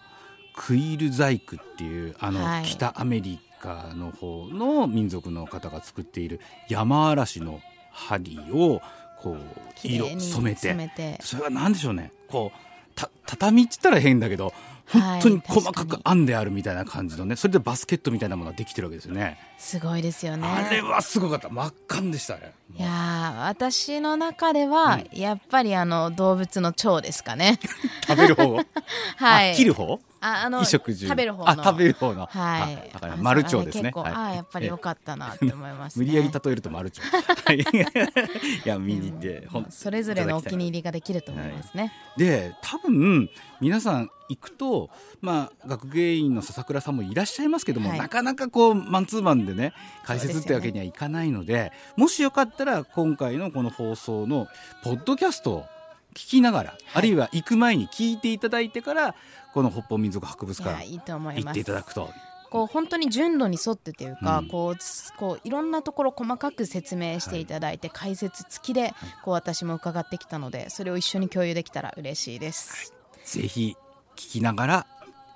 [0.54, 8.80] クイール細工っていうあの、北アメリカの方の民族の方が作っている山嵐の針を
[9.18, 9.38] こう
[9.82, 10.60] 色染めて。
[10.60, 11.18] 染めて。
[11.22, 12.12] それは何でしょうね。
[12.28, 14.52] こうた畳っつったら変だけど
[14.90, 19.38] 本当に細かく編んであるみたいな感じのねそれでバスケットみたいなものができてるわけですよね。
[19.58, 20.46] すごいですよね。
[20.46, 21.48] あれはすごかった。
[21.48, 22.52] 真っ赤でしたね。
[22.76, 27.58] いや私の中では、やっぱりあの動物の腸ですかね。
[28.06, 28.56] 食べる方
[29.16, 29.54] はい。
[29.54, 30.00] 切る方？
[30.22, 31.64] ああの食食べる方の。
[31.64, 32.26] 食べる方の。
[32.26, 32.90] はい。
[32.92, 33.92] だからマルチョウですね。
[33.94, 43.28] はい、あやっぱり良かったなって思います、ね、無理やり例えるとマルチョウいや見に行ってそれぞれのお気に入りができると思いますね、はい、で多分
[43.60, 49.72] 皆さん行くとまあ学芸員の笹倉さんもいらっしゃいますけども、はい、なかなかこうマンツーマンでね
[50.04, 54.46] 解説ってわけにはいかないので、ね、もしよかったら今回のこの放送の
[54.82, 55.64] ポッドキャストを
[56.14, 59.14] 聞きながら、はい、あるいは行く前に聞いていただいてから
[59.52, 60.96] この北方民族博物館行
[61.50, 62.10] っていただくと。
[62.50, 68.92] こう本当に順路に沿ってというか、うん、こうこういろんなところ細かく説明していただいて、はい、解説付きで
[69.24, 72.92] こう私も伺ってきたのでそれを一緒に共有できたら嬉しいです。
[73.14, 73.74] はい、ぜひ
[74.16, 74.86] 聞きながら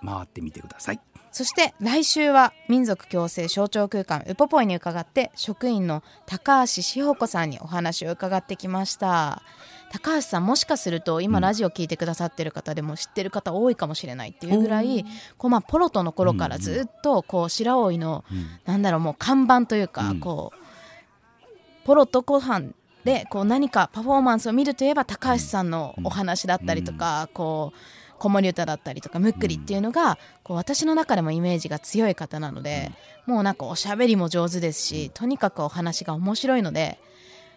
[0.04, 1.00] 回ってみてください。
[1.32, 9.42] そして来週は民族共生象徴空間ウポポイに伺って職員の高橋志保子さんにお話を伺ってきました。
[9.90, 15.04] 高橋さんもしかすると今ラジオ聞いてくださってる方でも知ってる方多いかもしれないっていうぐらい、
[15.38, 18.24] こうまあポロトの頃からずっとこう白老の、
[18.64, 22.72] なんだろうもう看板というか、こうポロトご飯
[23.04, 27.78] でこう何かパフォーマンスを見るといえば高橋さんのお話だったりとか、こう
[28.18, 32.90] 子守歌だったりとかむっくりっていうのがこう私の中でもイメージが強い方なので
[33.26, 36.98] もうなんかおしゃべりも上手ですしとにかくお話が面白いので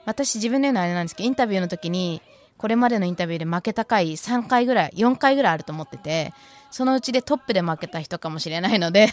[0.10, 2.22] 私自分で言うのはあれなんですけどインタビューの時に
[2.58, 6.34] これまでのインタビューで負けた回3回ぐらい4回ぐらいあると思ってて
[6.72, 9.10] そのうちでトップで負けた人かもしれないので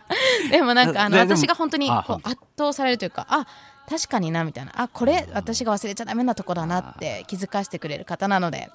[0.50, 3.46] でもなんかあの私が本当にこう圧倒されるというかあ
[3.88, 4.72] 確かになみたいな。
[4.76, 8.68] あこれ私が忘れちゃダメなところだなって気づかせてくれる方なので。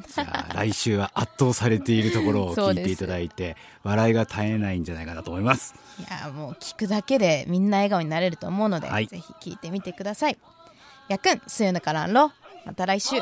[0.56, 5.76] 来週は圧倒されているところを 聞いていただいて笑いが絶えないんじゃないかなと思います。
[6.00, 10.38] いやもう聞くだけでみんな笑顔になれると思うので、はい、ぜひ聞いてみてください
[11.08, 12.32] やくん、すうぬからんろ。
[12.66, 13.16] また来週。